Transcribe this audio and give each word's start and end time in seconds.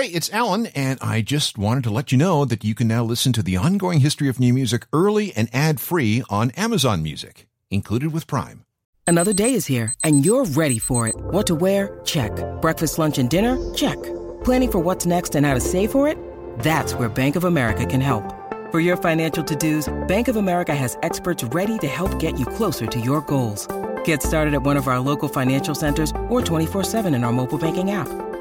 Hey, 0.00 0.06
it's 0.06 0.32
Alan, 0.32 0.64
and 0.68 0.98
I 1.02 1.20
just 1.20 1.58
wanted 1.58 1.84
to 1.84 1.90
let 1.90 2.10
you 2.10 2.16
know 2.16 2.46
that 2.46 2.64
you 2.64 2.74
can 2.74 2.88
now 2.88 3.04
listen 3.04 3.34
to 3.34 3.42
the 3.42 3.58
ongoing 3.58 4.00
history 4.00 4.30
of 4.30 4.40
new 4.40 4.54
music 4.54 4.86
early 4.94 5.34
and 5.36 5.50
ad 5.52 5.78
free 5.78 6.22
on 6.30 6.52
Amazon 6.52 7.02
Music, 7.02 7.46
included 7.70 8.10
with 8.10 8.26
Prime. 8.26 8.64
Another 9.06 9.34
day 9.34 9.52
is 9.52 9.66
here, 9.66 9.92
and 10.02 10.24
you're 10.24 10.46
ready 10.46 10.78
for 10.78 11.06
it. 11.06 11.14
What 11.18 11.46
to 11.48 11.54
wear? 11.54 12.00
Check. 12.06 12.32
Breakfast, 12.62 12.98
lunch, 12.98 13.18
and 13.18 13.28
dinner? 13.28 13.58
Check. 13.74 14.02
Planning 14.42 14.72
for 14.72 14.78
what's 14.78 15.04
next 15.04 15.34
and 15.34 15.44
how 15.44 15.52
to 15.52 15.60
save 15.60 15.92
for 15.92 16.08
it? 16.08 16.16
That's 16.60 16.94
where 16.94 17.10
Bank 17.10 17.36
of 17.36 17.44
America 17.44 17.84
can 17.84 18.00
help. 18.00 18.24
For 18.70 18.80
your 18.80 18.96
financial 18.96 19.44
to 19.44 19.54
dos, 19.54 19.92
Bank 20.08 20.28
of 20.28 20.36
America 20.36 20.74
has 20.74 20.96
experts 21.02 21.44
ready 21.52 21.76
to 21.76 21.86
help 21.86 22.18
get 22.18 22.38
you 22.38 22.46
closer 22.46 22.86
to 22.86 23.00
your 23.00 23.20
goals. 23.20 23.68
Get 24.04 24.22
started 24.22 24.54
at 24.54 24.62
one 24.62 24.78
of 24.78 24.88
our 24.88 24.98
local 24.98 25.28
financial 25.28 25.74
centers 25.74 26.10
or 26.30 26.40
24-7 26.40 27.14
in 27.14 27.22
our 27.22 27.32
mobile 27.32 27.58
banking 27.58 27.90
app. 27.90 28.29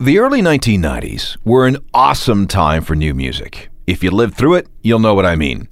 The 0.00 0.18
early 0.18 0.42
1990s 0.42 1.36
were 1.44 1.68
an 1.68 1.76
awesome 1.94 2.48
time 2.48 2.82
for 2.82 2.96
new 2.96 3.14
music. 3.14 3.68
If 3.86 4.02
you 4.02 4.10
lived 4.10 4.34
through 4.34 4.54
it, 4.54 4.66
you'll 4.82 4.98
know 4.98 5.14
what 5.14 5.24
I 5.24 5.36
mean. 5.36 5.68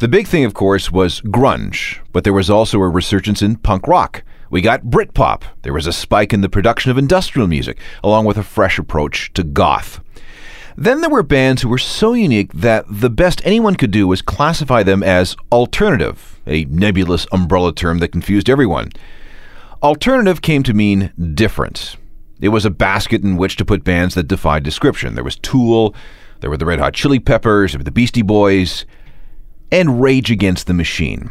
The 0.00 0.08
big 0.08 0.26
thing, 0.26 0.44
of 0.44 0.54
course, 0.54 0.90
was 0.90 1.20
grunge, 1.20 2.00
but 2.12 2.24
there 2.24 2.32
was 2.32 2.50
also 2.50 2.80
a 2.80 2.88
resurgence 2.88 3.42
in 3.42 3.54
punk 3.54 3.86
rock. 3.86 4.24
We 4.50 4.60
got 4.60 4.86
Britpop. 4.86 5.44
There 5.62 5.72
was 5.72 5.86
a 5.86 5.92
spike 5.92 6.32
in 6.32 6.40
the 6.40 6.48
production 6.48 6.90
of 6.90 6.98
industrial 6.98 7.46
music, 7.46 7.78
along 8.02 8.24
with 8.24 8.36
a 8.38 8.42
fresh 8.42 8.76
approach 8.76 9.32
to 9.34 9.44
goth. 9.44 10.00
Then 10.76 11.00
there 11.00 11.08
were 11.08 11.22
bands 11.22 11.62
who 11.62 11.68
were 11.68 11.78
so 11.78 12.12
unique 12.12 12.52
that 12.52 12.86
the 12.88 13.08
best 13.08 13.40
anyone 13.44 13.76
could 13.76 13.92
do 13.92 14.08
was 14.08 14.20
classify 14.20 14.82
them 14.82 15.04
as 15.04 15.36
alternative, 15.52 16.40
a 16.44 16.64
nebulous 16.64 17.24
umbrella 17.30 17.72
term 17.72 17.98
that 17.98 18.10
confused 18.10 18.50
everyone. 18.50 18.90
Alternative 19.80 20.42
came 20.42 20.64
to 20.64 20.74
mean 20.74 21.12
different. 21.36 21.96
It 22.40 22.48
was 22.48 22.64
a 22.64 22.70
basket 22.70 23.22
in 23.22 23.36
which 23.36 23.56
to 23.56 23.64
put 23.64 23.84
bands 23.84 24.14
that 24.14 24.28
defied 24.28 24.62
description. 24.62 25.14
There 25.14 25.24
was 25.24 25.36
Tool, 25.36 25.94
there 26.40 26.50
were 26.50 26.56
the 26.56 26.66
Red 26.66 26.78
Hot 26.78 26.94
Chili 26.94 27.18
Peppers, 27.18 27.72
there 27.72 27.78
were 27.78 27.84
the 27.84 27.90
Beastie 27.90 28.22
Boys, 28.22 28.86
and 29.70 30.00
Rage 30.00 30.30
Against 30.30 30.66
the 30.66 30.74
Machine. 30.74 31.30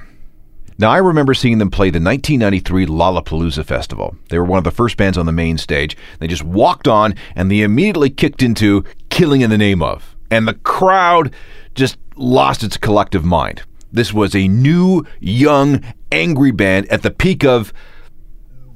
Now, 0.77 0.91
I 0.91 0.97
remember 0.97 1.33
seeing 1.33 1.57
them 1.57 1.69
play 1.69 1.89
the 1.89 1.99
1993 1.99 2.85
Lollapalooza 2.85 3.65
Festival. 3.65 4.15
They 4.29 4.39
were 4.39 4.45
one 4.45 4.59
of 4.59 4.63
the 4.63 4.71
first 4.71 4.95
bands 4.95 5.17
on 5.17 5.25
the 5.25 5.33
main 5.33 5.57
stage. 5.57 5.97
They 6.19 6.27
just 6.27 6.43
walked 6.43 6.87
on 6.87 7.15
and 7.35 7.51
they 7.51 7.61
immediately 7.61 8.09
kicked 8.09 8.41
into 8.41 8.85
Killing 9.09 9.41
in 9.41 9.49
the 9.49 9.57
Name 9.57 9.81
of. 9.81 10.15
And 10.31 10.47
the 10.47 10.53
crowd 10.53 11.33
just 11.75 11.97
lost 12.15 12.63
its 12.63 12.77
collective 12.77 13.25
mind. 13.25 13.63
This 13.91 14.13
was 14.13 14.33
a 14.33 14.47
new, 14.47 15.05
young, 15.19 15.83
angry 16.13 16.51
band 16.51 16.87
at 16.87 17.01
the 17.01 17.11
peak 17.11 17.43
of, 17.43 17.73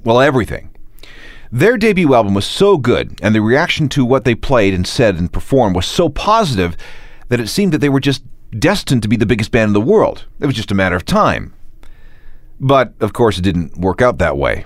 well, 0.03 0.19
everything. 0.19 0.72
Their 1.53 1.77
debut 1.77 2.15
album 2.15 2.33
was 2.33 2.47
so 2.47 2.77
good, 2.77 3.19
and 3.21 3.35
the 3.35 3.39
reaction 3.39 3.87
to 3.89 4.03
what 4.03 4.23
they 4.23 4.33
played 4.33 4.73
and 4.73 4.87
said 4.87 5.17
and 5.17 5.31
performed 5.31 5.75
was 5.75 5.85
so 5.85 6.09
positive 6.09 6.75
that 7.29 7.39
it 7.39 7.47
seemed 7.47 7.73
that 7.73 7.77
they 7.77 7.89
were 7.89 7.99
just 7.99 8.23
destined 8.57 9.03
to 9.03 9.07
be 9.07 9.17
the 9.17 9.27
biggest 9.27 9.51
band 9.51 9.69
in 9.69 9.73
the 9.73 9.79
world. 9.79 10.25
It 10.39 10.47
was 10.47 10.55
just 10.55 10.71
a 10.71 10.75
matter 10.75 10.95
of 10.95 11.05
time. 11.05 11.53
But, 12.59 12.95
of 12.99 13.13
course, 13.13 13.37
it 13.37 13.43
didn't 13.43 13.77
work 13.77 14.01
out 14.01 14.17
that 14.17 14.35
way. 14.35 14.65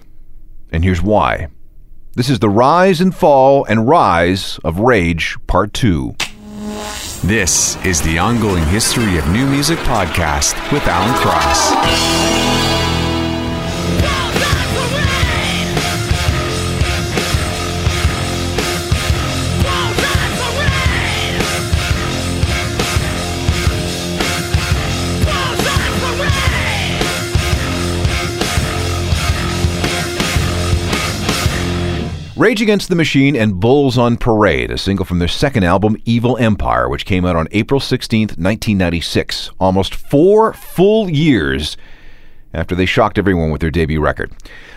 And 0.71 0.85
here's 0.85 1.01
why. 1.01 1.49
This 2.15 2.29
is 2.29 2.39
the 2.39 2.47
rise 2.47 3.01
and 3.01 3.13
fall 3.13 3.65
and 3.65 3.85
rise 3.85 4.57
of 4.63 4.79
Rage, 4.79 5.35
Part 5.45 5.73
2. 5.73 6.15
This 7.25 7.75
is 7.85 8.01
the 8.01 8.17
ongoing 8.17 8.63
history 8.67 9.17
of 9.17 9.27
new 9.27 9.45
music 9.45 9.77
podcast 9.79 10.55
with 10.71 10.87
Alan 10.87 11.13
Cross. 11.15 12.56
Rage 32.37 32.61
Against 32.61 32.89
the 32.89 32.95
Machine 32.95 33.35
and 33.35 33.59
Bulls 33.59 33.97
on 33.97 34.15
Parade, 34.15 34.69
a 34.69 34.77
single 34.77 35.05
from 35.05 35.17
their 35.17 35.27
second 35.27 35.63
album, 35.63 35.97
Evil 36.05 36.37
Empire, 36.37 36.87
which 36.87 37.03
came 37.03 37.25
out 37.25 37.35
on 37.35 37.47
April 37.49 37.79
16, 37.79 38.27
1996, 38.27 39.49
almost 39.59 39.95
four 39.95 40.53
full 40.53 41.09
years 41.09 41.77
after 42.53 42.75
they 42.75 42.85
shocked 42.85 43.17
everyone 43.17 43.51
with 43.51 43.61
their 43.61 43.71
debut 43.71 43.99
record. 43.99 44.31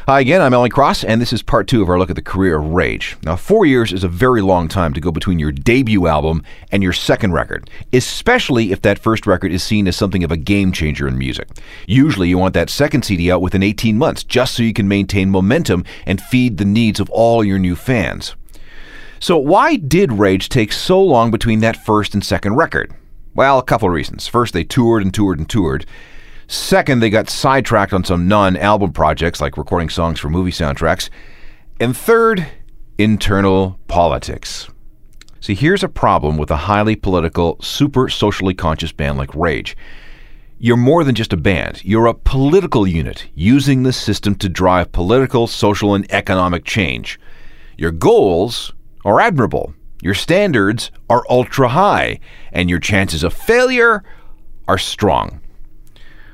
Hi 0.06 0.20
again, 0.20 0.41
I'm 0.41 0.54
Alan 0.54 0.70
Cross, 0.70 1.04
and 1.04 1.20
this 1.20 1.32
is 1.32 1.42
part 1.42 1.69
two 1.69 1.82
of 1.82 1.88
our 1.88 1.98
look 1.98 2.10
at 2.10 2.16
the 2.16 2.22
career 2.22 2.58
of 2.58 2.70
Rage. 2.70 3.16
Now, 3.22 3.36
four 3.36 3.64
years 3.64 3.92
is 3.92 4.03
a 4.03 4.08
very 4.08 4.42
long 4.42 4.66
time 4.69 4.92
to 4.94 5.00
go 5.00 5.12
between 5.12 5.38
your 5.38 5.53
debut 5.53 6.06
album 6.06 6.42
and 6.72 6.82
your 6.82 6.92
second 6.92 7.32
record, 7.32 7.70
especially 7.92 8.72
if 8.72 8.82
that 8.82 8.98
first 8.98 9.26
record 9.26 9.53
is 9.53 9.62
seen 9.62 9.86
as 9.86 9.97
something 9.97 10.25
of 10.25 10.32
a 10.32 10.36
game 10.36 10.72
changer 10.72 11.06
in 11.06 11.16
music. 11.16 11.48
Usually, 11.86 12.28
you 12.28 12.38
want 12.38 12.54
that 12.54 12.70
second 12.70 13.04
CD 13.04 13.30
out 13.30 13.42
within 13.42 13.62
18 13.62 13.97
months, 13.97 14.25
just 14.25 14.54
so 14.54 14.62
you 14.62 14.72
can 14.72 14.88
maintain 14.88 15.30
momentum 15.30 15.84
and 16.06 16.20
feed 16.20 16.59
the 16.59 16.64
needs 16.64 16.98
of 16.98 17.09
all 17.10 17.44
your 17.44 17.59
new 17.59 17.76
fans. 17.76 18.34
So, 19.20 19.36
why 19.36 19.76
did 19.76 20.12
Rage 20.12 20.48
take 20.48 20.72
so 20.72 21.00
long 21.00 21.30
between 21.30 21.60
that 21.60 21.84
first 21.84 22.14
and 22.14 22.25
second 22.25 22.56
record? 22.56 22.92
Well, 23.34 23.59
a 23.59 23.62
couple 23.62 23.86
of 23.86 23.94
reasons. 23.94 24.26
First, 24.26 24.54
they 24.54 24.64
toured 24.64 25.03
and 25.03 25.14
toured 25.14 25.38
and 25.38 25.48
toured. 25.48 25.86
Second, 26.50 26.99
they 26.99 27.11
got 27.11 27.31
sidetracked 27.31 27.93
on 27.93 28.03
some 28.03 28.27
non 28.27 28.56
album 28.56 28.93
projects 28.93 29.41
like 29.41 29.56
recording 29.56 29.88
songs 29.88 30.19
for 30.19 30.28
movie 30.28 30.50
soundtracks. 30.50 31.09
And 31.78 31.97
third, 31.97 32.44
internal 32.99 33.78
politics. 33.87 34.69
See, 35.41 35.55
here's 35.55 35.84
a 35.84 35.89
problem 35.89 36.39
with 36.39 36.50
a 36.50 36.56
highly 36.56 36.97
political, 36.97 37.56
super 37.62 38.09
socially 38.09 38.53
conscious 38.53 38.91
band 38.91 39.16
like 39.16 39.33
Rage. 39.33 39.77
You're 40.59 40.77
more 40.77 41.05
than 41.05 41.15
just 41.15 41.33
a 41.33 41.37
band. 41.37 41.84
You're 41.84 42.06
a 42.06 42.15
political 42.15 42.84
unit 42.84 43.28
using 43.37 43.84
the 43.84 43.93
system 43.93 44.34
to 44.34 44.49
drive 44.49 44.91
political, 44.91 45.47
social, 45.47 45.94
and 45.94 46.05
economic 46.10 46.65
change. 46.65 47.21
Your 47.78 47.93
goals 47.93 48.72
are 49.05 49.21
admirable. 49.21 49.72
Your 50.03 50.15
standards 50.15 50.91
are 51.09 51.25
ultra 51.31 51.69
high. 51.69 52.19
And 52.53 52.69
your 52.69 52.81
chances 52.81 53.22
of 53.22 53.34
failure 53.34 54.03
are 54.66 54.78
strong. 54.78 55.41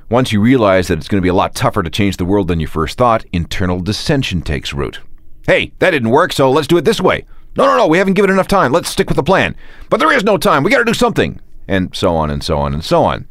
Once 0.08 0.30
you 0.30 0.40
realize 0.40 0.86
that 0.86 0.98
it's 0.98 1.08
going 1.08 1.20
to 1.20 1.24
be 1.24 1.28
a 1.28 1.34
lot 1.34 1.52
tougher 1.52 1.82
to 1.82 1.90
change 1.90 2.16
the 2.16 2.24
world 2.24 2.46
than 2.46 2.60
you 2.60 2.66
first 2.68 2.96
thought, 2.96 3.24
internal 3.32 3.80
dissension 3.80 4.40
takes 4.40 4.72
root. 4.72 5.00
Hey, 5.48 5.72
that 5.80 5.90
didn't 5.90 6.10
work, 6.10 6.32
so 6.32 6.48
let's 6.48 6.68
do 6.68 6.76
it 6.76 6.84
this 6.84 7.00
way. 7.00 7.24
No, 7.56 7.66
no, 7.66 7.76
no, 7.76 7.86
we 7.88 7.98
haven't 7.98 8.14
given 8.14 8.30
enough 8.30 8.46
time. 8.46 8.70
Let's 8.70 8.88
stick 8.88 9.08
with 9.08 9.16
the 9.16 9.24
plan. 9.24 9.56
But 9.90 9.98
there 9.98 10.12
is 10.12 10.22
no 10.22 10.38
time. 10.38 10.62
We 10.62 10.70
got 10.70 10.78
to 10.78 10.84
do 10.84 10.94
something. 10.94 11.40
And 11.66 11.94
so 11.96 12.14
on 12.14 12.30
and 12.30 12.44
so 12.44 12.56
on 12.56 12.72
and 12.72 12.84
so 12.84 13.02
on. 13.02 13.26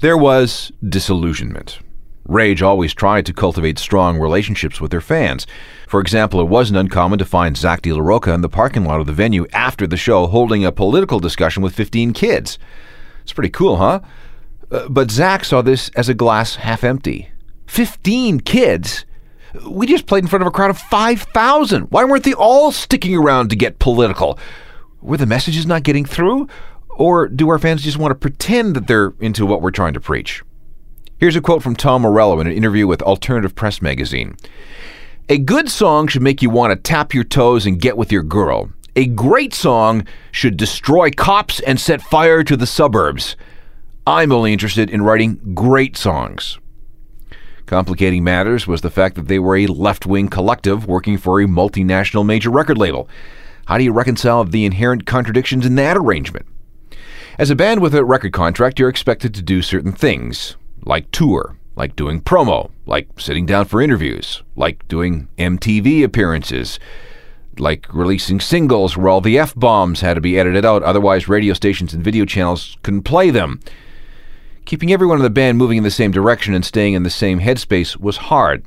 There 0.00 0.16
was 0.16 0.72
disillusionment. 0.88 1.80
Rage 2.24 2.62
always 2.62 2.94
tried 2.94 3.26
to 3.26 3.34
cultivate 3.34 3.78
strong 3.78 4.18
relationships 4.18 4.80
with 4.80 4.90
their 4.90 5.02
fans. 5.02 5.46
For 5.86 6.00
example, 6.00 6.40
it 6.40 6.48
wasn't 6.48 6.78
uncommon 6.78 7.18
to 7.18 7.26
find 7.26 7.58
Zack 7.58 7.82
de 7.82 7.90
in 7.90 8.40
the 8.40 8.48
parking 8.48 8.84
lot 8.86 9.00
of 9.00 9.06
the 9.06 9.12
venue 9.12 9.46
after 9.52 9.86
the 9.86 9.98
show 9.98 10.28
holding 10.28 10.64
a 10.64 10.72
political 10.72 11.20
discussion 11.20 11.62
with 11.62 11.74
15 11.74 12.14
kids. 12.14 12.58
It's 13.22 13.34
pretty 13.34 13.50
cool, 13.50 13.76
huh? 13.76 14.00
Uh, 14.70 14.88
but 14.88 15.10
Zack 15.10 15.44
saw 15.44 15.62
this 15.62 15.88
as 15.90 16.08
a 16.08 16.14
glass 16.14 16.56
half 16.56 16.84
empty. 16.84 17.30
15 17.66 18.40
kids? 18.40 19.04
We 19.68 19.86
just 19.86 20.06
played 20.06 20.24
in 20.24 20.28
front 20.28 20.42
of 20.42 20.46
a 20.46 20.52
crowd 20.52 20.70
of 20.70 20.78
5,000. 20.78 21.90
Why 21.90 22.04
weren't 22.04 22.24
they 22.24 22.34
all 22.34 22.70
sticking 22.70 23.16
around 23.16 23.50
to 23.50 23.56
get 23.56 23.78
political? 23.78 24.38
Were 25.00 25.16
the 25.16 25.26
messages 25.26 25.66
not 25.66 25.82
getting 25.82 26.04
through? 26.04 26.48
Or 26.90 27.28
do 27.28 27.48
our 27.48 27.58
fans 27.58 27.82
just 27.82 27.98
want 27.98 28.12
to 28.12 28.14
pretend 28.16 28.76
that 28.76 28.86
they're 28.86 29.14
into 29.20 29.46
what 29.46 29.62
we're 29.62 29.70
trying 29.70 29.94
to 29.94 30.00
preach? 30.00 30.42
Here's 31.18 31.36
a 31.36 31.40
quote 31.40 31.62
from 31.62 31.76
Tom 31.76 32.02
Morello 32.02 32.40
in 32.40 32.46
an 32.46 32.52
interview 32.52 32.86
with 32.86 33.02
Alternative 33.02 33.54
Press 33.54 33.82
magazine. 33.82 34.36
A 35.28 35.38
good 35.38 35.70
song 35.70 36.08
should 36.08 36.22
make 36.22 36.42
you 36.42 36.50
want 36.50 36.72
to 36.72 36.76
tap 36.76 37.14
your 37.14 37.24
toes 37.24 37.66
and 37.66 37.80
get 37.80 37.96
with 37.96 38.10
your 38.10 38.22
girl. 38.22 38.70
A 38.96 39.06
great 39.06 39.54
song 39.54 40.06
should 40.32 40.56
destroy 40.56 41.10
cops 41.10 41.60
and 41.60 41.78
set 41.78 42.02
fire 42.02 42.42
to 42.44 42.56
the 42.56 42.66
suburbs. 42.66 43.36
I'm 44.06 44.32
only 44.32 44.52
interested 44.52 44.88
in 44.90 45.02
writing 45.02 45.54
great 45.54 45.96
songs. 45.96 46.58
Complicating 47.66 48.24
matters 48.24 48.66
was 48.66 48.80
the 48.80 48.90
fact 48.90 49.14
that 49.14 49.28
they 49.28 49.38
were 49.38 49.56
a 49.56 49.66
left 49.66 50.06
wing 50.06 50.28
collective 50.28 50.86
working 50.86 51.18
for 51.18 51.40
a 51.40 51.46
multinational 51.46 52.24
major 52.24 52.50
record 52.50 52.78
label. 52.78 53.08
How 53.66 53.78
do 53.78 53.84
you 53.84 53.92
reconcile 53.92 54.44
the 54.44 54.64
inherent 54.64 55.06
contradictions 55.06 55.66
in 55.66 55.74
that 55.76 55.96
arrangement? 55.96 56.46
As 57.38 57.50
a 57.50 57.54
band 57.54 57.80
with 57.80 57.94
a 57.94 58.04
record 58.04 58.32
contract, 58.32 58.78
you're 58.78 58.88
expected 58.88 59.34
to 59.34 59.42
do 59.42 59.62
certain 59.62 59.92
things, 59.92 60.56
like 60.84 61.10
tour, 61.10 61.56
like 61.76 61.94
doing 61.94 62.20
promo, 62.20 62.70
like 62.86 63.08
sitting 63.18 63.46
down 63.46 63.66
for 63.66 63.80
interviews, 63.80 64.42
like 64.56 64.86
doing 64.88 65.28
MTV 65.38 66.02
appearances, 66.02 66.80
like 67.58 67.86
releasing 67.94 68.40
singles 68.40 68.96
where 68.96 69.08
all 69.08 69.20
the 69.20 69.38
F 69.38 69.54
bombs 69.54 70.00
had 70.00 70.14
to 70.14 70.20
be 70.20 70.38
edited 70.38 70.64
out, 70.64 70.82
otherwise, 70.82 71.28
radio 71.28 71.54
stations 71.54 71.94
and 71.94 72.02
video 72.02 72.24
channels 72.24 72.76
couldn't 72.82 73.02
play 73.02 73.30
them. 73.30 73.60
Keeping 74.70 74.92
everyone 74.92 75.16
in 75.16 75.24
the 75.24 75.30
band 75.30 75.58
moving 75.58 75.78
in 75.78 75.82
the 75.82 75.90
same 75.90 76.12
direction 76.12 76.54
and 76.54 76.64
staying 76.64 76.94
in 76.94 77.02
the 77.02 77.10
same 77.10 77.40
headspace 77.40 77.96
was 77.96 78.16
hard. 78.16 78.64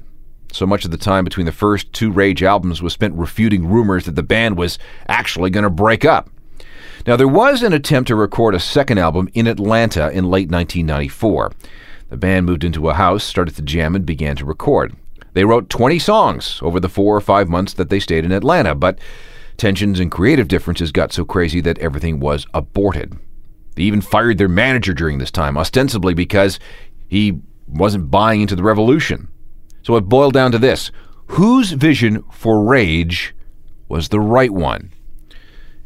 So 0.52 0.66
much 0.66 0.84
of 0.84 0.92
the 0.92 0.98
time 0.98 1.24
between 1.24 1.46
the 1.46 1.54
first 1.54 1.94
two 1.94 2.12
Rage 2.12 2.44
albums 2.44 2.82
was 2.82 2.92
spent 2.92 3.16
refuting 3.16 3.70
rumors 3.70 4.04
that 4.04 4.18
the 4.18 4.22
band 4.22 4.58
was 4.58 4.78
actually 5.08 5.50
going 5.50 5.64
to 5.64 5.70
break 5.70 6.04
up. 6.04 6.30
Now, 7.08 7.16
there 7.16 7.26
was 7.26 7.64
an 7.64 7.72
attempt 7.72 8.10
to 8.10 8.18
record 8.18 8.54
a 8.54 8.60
second 8.60 8.98
album 8.98 9.30
in 9.34 9.48
Atlanta 9.48 10.10
in 10.10 10.26
late 10.26 10.52
1994. 10.52 11.54
The 12.10 12.18
band 12.18 12.46
moved 12.46 12.66
into 12.66 12.90
a 12.90 12.96
house, 12.96 13.24
started 13.24 13.56
to 13.56 13.62
jam, 13.62 13.96
and 13.96 14.06
began 14.06 14.36
to 14.36 14.46
record. 14.46 14.94
They 15.32 15.46
wrote 15.46 15.70
20 15.70 16.00
songs 16.00 16.60
over 16.62 16.82
the 16.82 16.90
four 16.90 17.16
or 17.16 17.22
five 17.22 17.48
months 17.48 17.72
that 17.76 17.90
they 17.90 18.02
stayed 18.02 18.26
in 18.26 18.34
Atlanta, 18.34 18.76
but 18.76 19.00
tensions 19.56 20.02
and 20.02 20.12
creative 20.12 20.50
differences 20.50 20.92
got 20.92 21.14
so 21.14 21.24
crazy 21.24 21.62
that 21.62 21.80
everything 21.80 22.20
was 22.20 22.46
aborted. 22.54 23.18
They 23.76 23.84
even 23.84 24.02
fired 24.02 24.38
their 24.38 24.50
manager 24.50 24.94
during 24.94 25.18
this 25.18 25.32
time, 25.32 25.58
ostensibly 25.58 26.14
because 26.14 26.60
he 27.08 27.40
wasn't 27.68 28.12
buying 28.12 28.42
into 28.42 28.56
the 28.56 28.64
revolution. 28.64 29.30
So 29.82 29.96
it 29.96 30.02
boiled 30.02 30.34
down 30.34 30.52
to 30.52 30.60
this 30.60 30.92
whose 31.28 31.72
vision 31.72 32.24
for 32.32 32.64
Rage 32.64 33.34
was 33.88 34.10
the 34.10 34.20
right 34.20 34.52
one? 34.52 34.92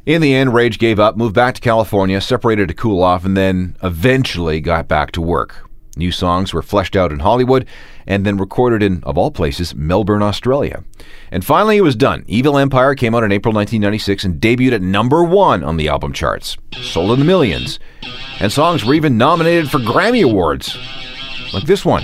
In 0.05 0.21
the 0.21 0.33
end, 0.33 0.53
Rage 0.53 0.79
gave 0.79 0.99
up, 0.99 1.17
moved 1.17 1.35
back 1.35 1.55
to 1.55 1.61
California, 1.61 2.21
separated 2.21 2.69
to 2.69 2.73
cool 2.73 3.03
off, 3.03 3.25
and 3.25 3.35
then 3.35 3.75
eventually 3.83 4.61
got 4.61 4.87
back 4.87 5.11
to 5.11 5.21
work. 5.21 5.66
New 5.97 6.11
songs 6.11 6.53
were 6.53 6.61
fleshed 6.61 6.95
out 6.95 7.11
in 7.11 7.19
Hollywood 7.19 7.67
and 8.05 8.25
then 8.25 8.37
recorded 8.37 8.83
in, 8.83 9.03
of 9.03 9.17
all 9.17 9.31
places, 9.31 9.75
Melbourne, 9.75 10.21
Australia. 10.21 10.83
And 11.31 11.43
finally, 11.43 11.77
it 11.77 11.81
was 11.81 11.95
done. 11.95 12.23
Evil 12.27 12.57
Empire 12.57 12.95
came 12.95 13.13
out 13.13 13.23
in 13.23 13.31
April 13.31 13.53
1996 13.53 14.23
and 14.23 14.41
debuted 14.41 14.73
at 14.73 14.81
number 14.81 15.23
one 15.23 15.63
on 15.63 15.77
the 15.77 15.89
album 15.89 16.13
charts, 16.13 16.57
sold 16.73 17.11
in 17.11 17.19
the 17.19 17.25
millions. 17.25 17.79
And 18.39 18.51
songs 18.51 18.85
were 18.85 18.93
even 18.93 19.17
nominated 19.17 19.69
for 19.69 19.79
Grammy 19.79 20.23
Awards, 20.23 20.77
like 21.53 21.65
this 21.65 21.83
one. 21.83 22.03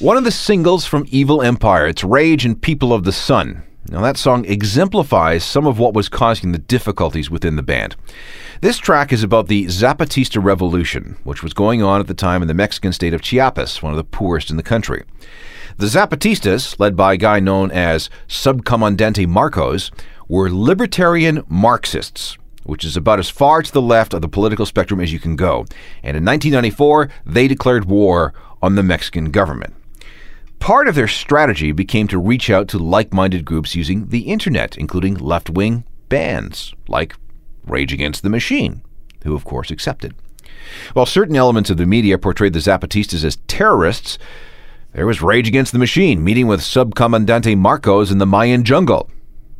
One 0.00 0.16
of 0.16 0.24
the 0.24 0.30
singles 0.30 0.86
from 0.86 1.04
Evil 1.10 1.42
Empire, 1.42 1.86
it's 1.86 2.02
Rage 2.02 2.46
and 2.46 2.58
People 2.58 2.94
of 2.94 3.04
the 3.04 3.12
Sun. 3.12 3.62
Now, 3.90 4.00
that 4.00 4.16
song 4.16 4.46
exemplifies 4.46 5.44
some 5.44 5.66
of 5.66 5.78
what 5.78 5.92
was 5.92 6.08
causing 6.08 6.52
the 6.52 6.58
difficulties 6.58 7.30
within 7.30 7.56
the 7.56 7.62
band. 7.62 7.96
This 8.62 8.78
track 8.78 9.12
is 9.12 9.22
about 9.22 9.48
the 9.48 9.66
Zapatista 9.66 10.42
Revolution, 10.42 11.18
which 11.22 11.42
was 11.42 11.52
going 11.52 11.82
on 11.82 12.00
at 12.00 12.06
the 12.06 12.14
time 12.14 12.40
in 12.40 12.48
the 12.48 12.54
Mexican 12.54 12.94
state 12.94 13.12
of 13.12 13.20
Chiapas, 13.20 13.82
one 13.82 13.92
of 13.92 13.98
the 13.98 14.04
poorest 14.04 14.50
in 14.50 14.56
the 14.56 14.62
country. 14.62 15.04
The 15.76 15.84
Zapatistas, 15.84 16.80
led 16.80 16.96
by 16.96 17.12
a 17.12 17.18
guy 17.18 17.38
known 17.38 17.70
as 17.70 18.08
Subcomandante 18.26 19.26
Marcos, 19.26 19.90
were 20.28 20.50
libertarian 20.50 21.44
Marxists, 21.46 22.38
which 22.62 22.86
is 22.86 22.96
about 22.96 23.18
as 23.18 23.28
far 23.28 23.60
to 23.60 23.70
the 23.70 23.82
left 23.82 24.14
of 24.14 24.22
the 24.22 24.28
political 24.28 24.64
spectrum 24.64 24.98
as 24.98 25.12
you 25.12 25.18
can 25.18 25.36
go. 25.36 25.66
And 26.02 26.16
in 26.16 26.24
1994, 26.24 27.10
they 27.26 27.46
declared 27.46 27.84
war 27.84 28.32
on 28.62 28.76
the 28.76 28.82
Mexican 28.82 29.30
government. 29.30 29.74
Part 30.60 30.88
of 30.88 30.94
their 30.94 31.08
strategy 31.08 31.72
became 31.72 32.06
to 32.08 32.18
reach 32.18 32.50
out 32.50 32.68
to 32.68 32.78
like 32.78 33.12
minded 33.12 33.44
groups 33.44 33.74
using 33.74 34.08
the 34.08 34.20
internet, 34.20 34.76
including 34.76 35.14
left 35.14 35.50
wing 35.50 35.84
bands 36.08 36.74
like 36.86 37.16
Rage 37.66 37.92
Against 37.92 38.22
the 38.22 38.30
Machine, 38.30 38.82
who 39.24 39.34
of 39.34 39.44
course 39.44 39.70
accepted. 39.70 40.14
While 40.92 41.06
certain 41.06 41.34
elements 41.34 41.70
of 41.70 41.78
the 41.78 41.86
media 41.86 42.18
portrayed 42.18 42.52
the 42.52 42.60
Zapatistas 42.60 43.24
as 43.24 43.36
terrorists, 43.48 44.18
there 44.92 45.06
was 45.06 45.22
Rage 45.22 45.48
Against 45.48 45.72
the 45.72 45.78
Machine 45.78 46.22
meeting 46.22 46.46
with 46.46 46.60
Subcomandante 46.60 47.56
Marcos 47.56 48.10
in 48.10 48.18
the 48.18 48.26
Mayan 48.26 48.62
jungle. 48.62 49.10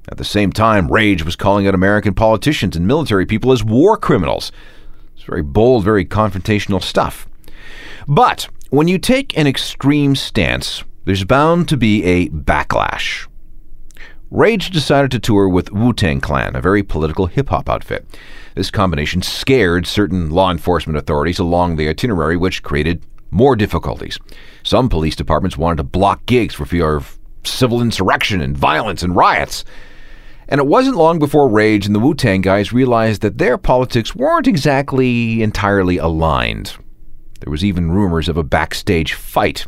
At 0.09 0.19
the 0.19 0.25
same 0.25 0.53
time, 0.53 0.93
Rage 0.93 1.25
was 1.25 1.35
calling 1.35 1.67
out 1.67 1.75
American 1.75 2.15
politicians 2.15 2.77
and 2.77 2.87
military 2.87 3.27
people 3.27 3.53
as 3.53 3.65
war 3.65 3.97
criminals. 3.97 4.53
It's 5.15 5.25
very 5.25 5.43
bold, 5.43 5.83
very 5.83 6.05
confrontational 6.05 6.83
stuff. 6.83 7.27
But 8.07 8.49
when 8.71 8.87
you 8.87 8.99
take 8.99 9.37
an 9.37 9.47
extreme 9.47 10.15
stance, 10.15 10.85
there's 11.11 11.25
bound 11.25 11.69
to 11.69 11.77
be 11.77 12.05
a 12.05 12.29
backlash. 12.29 13.27
Rage 14.31 14.71
decided 14.71 15.11
to 15.11 15.19
tour 15.19 15.49
with 15.49 15.73
Wu 15.73 15.93
Tang 15.93 16.21
Clan, 16.21 16.55
a 16.55 16.61
very 16.61 16.85
political 16.85 17.27
hip 17.27 17.49
hop 17.49 17.69
outfit. 17.69 18.07
This 18.55 18.71
combination 18.71 19.21
scared 19.21 19.89
certain 19.89 20.31
law 20.31 20.53
enforcement 20.53 20.97
authorities 20.97 21.41
along 21.41 21.75
the 21.75 21.89
itinerary, 21.89 22.37
which 22.37 22.63
created 22.63 23.05
more 23.33 23.57
difficulties. 23.57 24.21
Some 24.63 24.89
police 24.89 25.17
departments 25.17 25.59
wanted 25.59 25.79
to 25.79 25.83
block 25.83 26.25
gigs 26.27 26.55
for 26.55 26.65
fear 26.65 26.95
of 26.95 27.19
civil 27.43 27.83
insurrection 27.83 28.41
and 28.41 28.57
violence 28.57 29.03
and 29.03 29.17
riots. 29.17 29.65
And 30.47 30.61
it 30.61 30.69
wasn't 30.69 30.95
long 30.95 31.19
before 31.19 31.49
Rage 31.49 31.87
and 31.87 31.95
the 31.97 31.99
Wu 31.99 32.15
Tang 32.15 32.41
guys 32.41 32.73
realized 32.73 33.23
that 33.23 33.39
their 33.39 33.59
politics 33.59 34.15
weren't 34.15 34.47
exactly 34.47 35.43
entirely 35.43 35.99
aligned. 35.99 36.77
There 37.41 37.51
was 37.51 37.65
even 37.65 37.91
rumors 37.91 38.29
of 38.29 38.37
a 38.37 38.45
backstage 38.45 39.15
fight. 39.15 39.67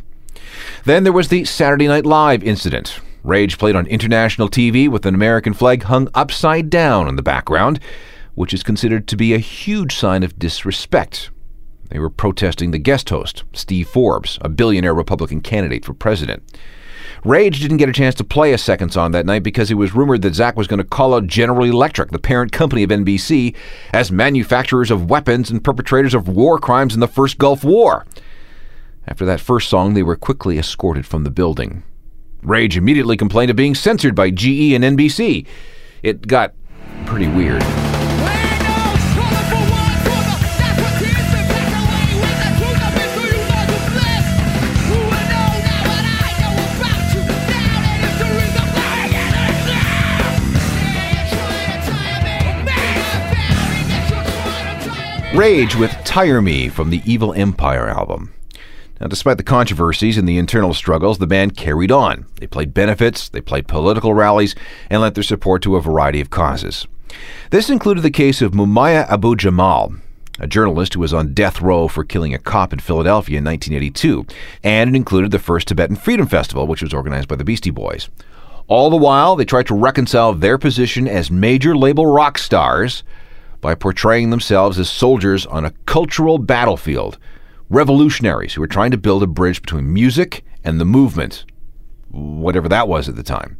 Then 0.85 1.03
there 1.03 1.13
was 1.13 1.29
the 1.29 1.45
Saturday 1.45 1.87
Night 1.87 2.05
Live 2.05 2.43
incident. 2.43 2.99
Rage 3.23 3.57
played 3.57 3.75
on 3.75 3.87
international 3.87 4.49
TV 4.49 4.89
with 4.89 5.05
an 5.05 5.15
American 5.15 5.53
flag 5.53 5.83
hung 5.83 6.09
upside 6.13 6.69
down 6.69 7.07
in 7.07 7.15
the 7.15 7.21
background, 7.21 7.79
which 8.35 8.53
is 8.53 8.63
considered 8.63 9.07
to 9.07 9.15
be 9.15 9.33
a 9.33 9.39
huge 9.39 9.95
sign 9.95 10.23
of 10.23 10.37
disrespect. 10.37 11.29
They 11.89 11.99
were 11.99 12.09
protesting 12.09 12.71
the 12.71 12.79
guest 12.79 13.09
host, 13.09 13.43
Steve 13.53 13.87
Forbes, 13.87 14.39
a 14.41 14.49
billionaire 14.49 14.93
Republican 14.95 15.41
candidate 15.41 15.85
for 15.85 15.93
president. 15.93 16.43
Rage 17.23 17.61
didn't 17.61 17.77
get 17.77 17.87
a 17.87 17.93
chance 17.93 18.15
to 18.15 18.23
play 18.25 18.51
a 18.51 18.57
second 18.57 18.91
song 18.91 19.11
that 19.11 19.25
night 19.25 19.43
because 19.43 19.71
it 19.71 19.75
was 19.75 19.95
rumored 19.95 20.21
that 20.23 20.35
Zack 20.35 20.57
was 20.57 20.67
going 20.67 20.79
to 20.79 20.83
call 20.83 21.13
out 21.13 21.27
General 21.27 21.63
Electric, 21.63 22.11
the 22.11 22.19
parent 22.19 22.51
company 22.51 22.83
of 22.83 22.89
NBC, 22.89 23.55
as 23.93 24.11
manufacturers 24.11 24.91
of 24.91 25.09
weapons 25.09 25.49
and 25.49 25.63
perpetrators 25.63 26.13
of 26.13 26.27
war 26.27 26.59
crimes 26.59 26.93
in 26.93 26.99
the 26.99 27.07
first 27.07 27.37
Gulf 27.37 27.63
War. 27.63 28.05
After 29.07 29.25
that 29.25 29.41
first 29.41 29.69
song, 29.69 29.93
they 29.93 30.03
were 30.03 30.15
quickly 30.15 30.57
escorted 30.57 31.05
from 31.05 31.23
the 31.23 31.31
building. 31.31 31.83
Rage 32.41 32.77
immediately 32.77 33.17
complained 33.17 33.49
of 33.49 33.55
being 33.55 33.75
censored 33.75 34.15
by 34.15 34.29
GE 34.29 34.73
and 34.73 34.83
NBC. 34.83 35.45
It 36.01 36.27
got 36.27 36.53
pretty 37.05 37.27
weird. 37.27 37.63
Rage 55.33 55.75
with 55.75 55.91
Tire 56.05 56.43
Me 56.43 56.69
from 56.69 56.91
the 56.91 57.01
Evil 57.05 57.33
Empire 57.33 57.89
album. 57.89 58.31
Now, 59.03 59.09
despite 59.09 59.35
the 59.35 59.43
controversies 59.43 60.17
and 60.17 60.29
the 60.29 60.37
internal 60.37 60.73
struggles, 60.73 61.17
the 61.17 61.27
band 61.27 61.57
carried 61.57 61.91
on. 61.91 62.25
They 62.39 62.47
played 62.47 62.73
benefits, 62.73 63.27
they 63.27 63.41
played 63.41 63.67
political 63.67 64.13
rallies, 64.13 64.55
and 64.89 65.01
lent 65.01 65.15
their 65.15 65.25
support 65.25 65.61
to 65.63 65.75
a 65.75 65.81
variety 65.81 66.21
of 66.21 66.29
causes. 66.29 66.87
This 67.49 67.69
included 67.69 67.99
the 67.99 68.09
case 68.09 68.41
of 68.41 68.53
Mumia 68.53 69.05
Abu 69.09 69.35
Jamal, 69.35 69.93
a 70.39 70.47
journalist 70.47 70.93
who 70.93 71.01
was 71.01 71.13
on 71.13 71.33
death 71.33 71.59
row 71.59 71.89
for 71.89 72.05
killing 72.05 72.33
a 72.33 72.39
cop 72.39 72.71
in 72.71 72.79
Philadelphia 72.79 73.39
in 73.39 73.43
1982, 73.43 74.25
and 74.63 74.91
it 74.91 74.95
included 74.95 75.31
the 75.31 75.37
first 75.37 75.67
Tibetan 75.67 75.97
Freedom 75.97 76.25
Festival, 76.25 76.65
which 76.65 76.81
was 76.81 76.93
organized 76.93 77.27
by 77.27 77.35
the 77.35 77.43
Beastie 77.43 77.71
Boys. 77.71 78.07
All 78.67 78.89
the 78.89 78.95
while, 78.95 79.35
they 79.35 79.43
tried 79.43 79.67
to 79.67 79.75
reconcile 79.75 80.33
their 80.33 80.57
position 80.57 81.09
as 81.09 81.29
major 81.29 81.75
label 81.75 82.05
rock 82.05 82.37
stars 82.37 83.03
by 83.59 83.75
portraying 83.75 84.29
themselves 84.29 84.79
as 84.79 84.89
soldiers 84.89 85.45
on 85.45 85.65
a 85.65 85.71
cultural 85.85 86.37
battlefield, 86.37 87.17
revolutionaries 87.69 88.53
who 88.53 88.61
were 88.61 88.67
trying 88.67 88.91
to 88.91 88.97
build 88.97 89.23
a 89.23 89.27
bridge 89.27 89.61
between 89.61 89.93
music 89.93 90.43
and 90.63 90.79
the 90.79 90.85
movement, 90.85 91.45
whatever 92.11 92.69
that 92.69 92.87
was 92.87 93.09
at 93.09 93.15
the 93.15 93.23
time. 93.23 93.57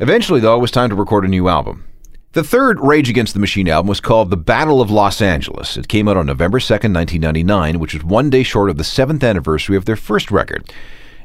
Eventually, 0.00 0.40
though, 0.40 0.56
it 0.56 0.60
was 0.60 0.70
time 0.70 0.90
to 0.90 0.96
record 0.96 1.24
a 1.24 1.28
new 1.28 1.48
album. 1.48 1.84
The 2.32 2.42
third 2.42 2.80
Rage 2.80 3.08
Against 3.08 3.32
the 3.32 3.38
Machine 3.38 3.68
album 3.68 3.88
was 3.88 4.00
called 4.00 4.28
The 4.28 4.36
Battle 4.36 4.80
of 4.80 4.90
Los 4.90 5.20
Angeles. 5.22 5.76
It 5.76 5.86
came 5.86 6.08
out 6.08 6.16
on 6.16 6.26
November 6.26 6.58
2nd, 6.58 6.92
1999, 6.92 7.78
which 7.78 7.94
was 7.94 8.02
one 8.02 8.28
day 8.28 8.42
short 8.42 8.70
of 8.70 8.76
the 8.76 8.82
seventh 8.82 9.22
anniversary 9.22 9.76
of 9.76 9.84
their 9.84 9.94
first 9.94 10.32
record. 10.32 10.72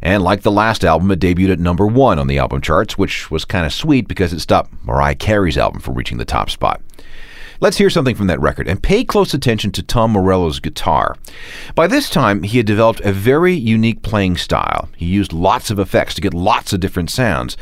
And 0.03 0.21
like 0.23 0.43
the 0.43 0.51
last 0.51 0.85
album, 0.85 1.09
it 1.09 1.19
debuted 1.19 1.53
at 1.53 1.59
number 1.59 1.87
one 1.87 2.19
on 2.19 2.27
the 2.27 2.37
album 2.37 2.61
charts, 2.61 2.95
which 2.95 3.31
was 3.31 3.43
kind 3.43 3.65
of 3.65 3.73
sweet 3.73 4.07
because 4.07 4.33
it 4.33 4.39
stopped 4.39 4.71
Mariah 4.83 5.15
Carey's 5.15 5.57
album 5.57 5.81
from 5.81 5.95
reaching 5.95 6.19
the 6.19 6.25
top 6.25 6.51
spot. 6.51 6.79
Let's 7.61 7.77
hear 7.77 7.89
something 7.89 8.15
from 8.15 8.27
that 8.27 8.39
record 8.39 8.69
and 8.69 8.81
pay 8.81 9.03
close 9.03 9.33
attention 9.33 9.71
to 9.73 9.83
Tom 9.83 10.11
Morello's 10.11 10.61
guitar. 10.61 11.17
By 11.75 11.87
this 11.87 12.09
time, 12.09 12.43
he 12.43 12.55
had 12.55 12.65
developed 12.65 13.01
a 13.01 13.11
very 13.11 13.53
unique 13.53 14.01
playing 14.01 14.37
style. 14.37 14.87
He 14.95 15.05
used 15.05 15.33
lots 15.33 15.69
of 15.69 15.77
effects 15.77 16.13
to 16.15 16.21
get 16.21 16.33
lots 16.33 16.71
of 16.71 16.79
different 16.79 17.11
sounds. 17.11 17.57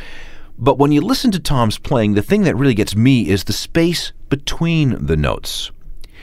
But 0.59 0.77
when 0.77 0.91
you 0.91 1.01
listen 1.01 1.31
to 1.31 1.39
Tom's 1.39 1.79
playing, 1.79 2.13
the 2.13 2.21
thing 2.21 2.43
that 2.43 2.55
really 2.55 2.75
gets 2.75 2.95
me 2.95 3.27
is 3.27 3.43
the 3.43 3.53
space 3.53 4.11
between 4.29 5.03
the 5.03 5.17
notes. 5.17 5.71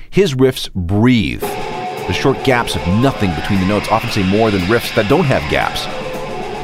His 0.09 0.35
riffs 0.35 0.73
breathe. 0.73 1.41
The 1.41 2.13
short 2.13 2.45
gaps 2.45 2.77
of 2.77 2.87
nothing 2.87 3.35
between 3.35 3.59
the 3.59 3.67
notes 3.67 3.89
often 3.89 4.11
say 4.11 4.23
more 4.23 4.53
than 4.53 4.61
riffs 4.63 4.95
that 4.95 5.09
don't 5.09 5.25
have 5.25 5.51
gaps. 5.51 5.85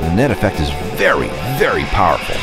The 0.00 0.14
net 0.14 0.30
effect 0.30 0.60
is 0.60 0.70
very, 0.96 1.28
very 1.58 1.82
powerful. 1.84 2.36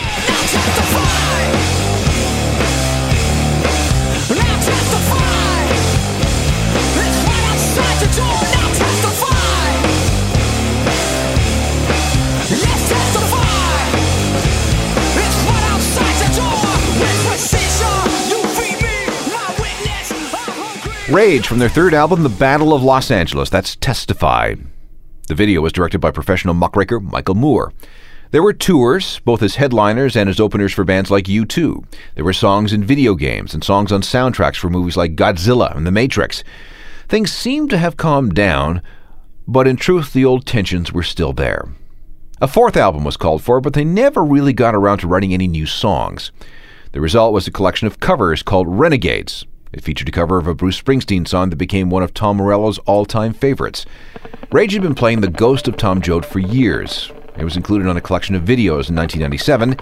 Rage 21.09 21.47
from 21.47 21.59
their 21.59 21.69
third 21.69 21.93
album, 21.93 22.21
The 22.23 22.29
Battle 22.29 22.73
of 22.73 22.83
Los 22.83 23.09
Angeles. 23.09 23.49
That's 23.49 23.77
Testify. 23.77 24.55
The 25.27 25.35
video 25.35 25.61
was 25.61 25.71
directed 25.71 25.99
by 25.99 26.11
professional 26.11 26.53
muckraker 26.53 26.99
Michael 26.99 27.35
Moore. 27.35 27.71
There 28.31 28.43
were 28.43 28.53
tours, 28.53 29.19
both 29.25 29.41
as 29.41 29.55
headliners 29.55 30.17
and 30.17 30.29
as 30.29 30.39
openers 30.39 30.73
for 30.73 30.83
bands 30.83 31.09
like 31.09 31.25
U2. 31.25 31.85
There 32.15 32.25
were 32.25 32.33
songs 32.33 32.73
in 32.73 32.83
video 32.83 33.15
games 33.15 33.53
and 33.53 33.63
songs 33.63 33.93
on 33.93 34.01
soundtracks 34.01 34.57
for 34.57 34.69
movies 34.69 34.97
like 34.97 35.15
Godzilla 35.15 35.75
and 35.75 35.87
The 35.87 35.91
Matrix. 35.91 36.43
Things 37.07 37.31
seemed 37.31 37.69
to 37.69 37.77
have 37.77 37.97
calmed 37.97 38.33
down, 38.33 38.81
but 39.47 39.67
in 39.67 39.77
truth, 39.77 40.13
the 40.13 40.25
old 40.25 40.45
tensions 40.45 40.91
were 40.91 41.03
still 41.03 41.33
there. 41.33 41.69
A 42.41 42.47
fourth 42.47 42.77
album 42.77 43.03
was 43.03 43.17
called 43.17 43.41
for, 43.41 43.61
but 43.61 43.73
they 43.73 43.85
never 43.85 44.23
really 44.23 44.53
got 44.53 44.75
around 44.75 44.99
to 44.99 45.07
writing 45.07 45.33
any 45.33 45.47
new 45.47 45.65
songs. 45.65 46.31
The 46.91 47.01
result 47.01 47.33
was 47.33 47.47
a 47.47 47.51
collection 47.51 47.87
of 47.87 47.99
covers 47.99 48.43
called 48.43 48.67
Renegades, 48.67 49.45
it 49.73 49.83
featured 49.83 50.07
a 50.07 50.11
cover 50.11 50.37
of 50.37 50.47
a 50.47 50.55
Bruce 50.55 50.81
Springsteen 50.81 51.27
song 51.27 51.49
that 51.49 51.57
became 51.57 51.89
one 51.89 52.03
of 52.03 52.13
Tom 52.13 52.37
Morello's 52.37 52.77
all 52.79 53.05
time 53.05 53.33
favorites. 53.33 53.85
Rage 54.51 54.73
had 54.73 54.81
been 54.81 54.95
playing 54.95 55.21
The 55.21 55.27
Ghost 55.27 55.67
of 55.67 55.77
Tom 55.77 56.01
Joad 56.01 56.25
for 56.25 56.39
years. 56.39 57.11
It 57.37 57.43
was 57.43 57.57
included 57.57 57.87
on 57.87 57.97
a 57.97 58.01
collection 58.01 58.35
of 58.35 58.43
videos 58.43 58.89
in 58.89 58.95
1997, 58.95 59.75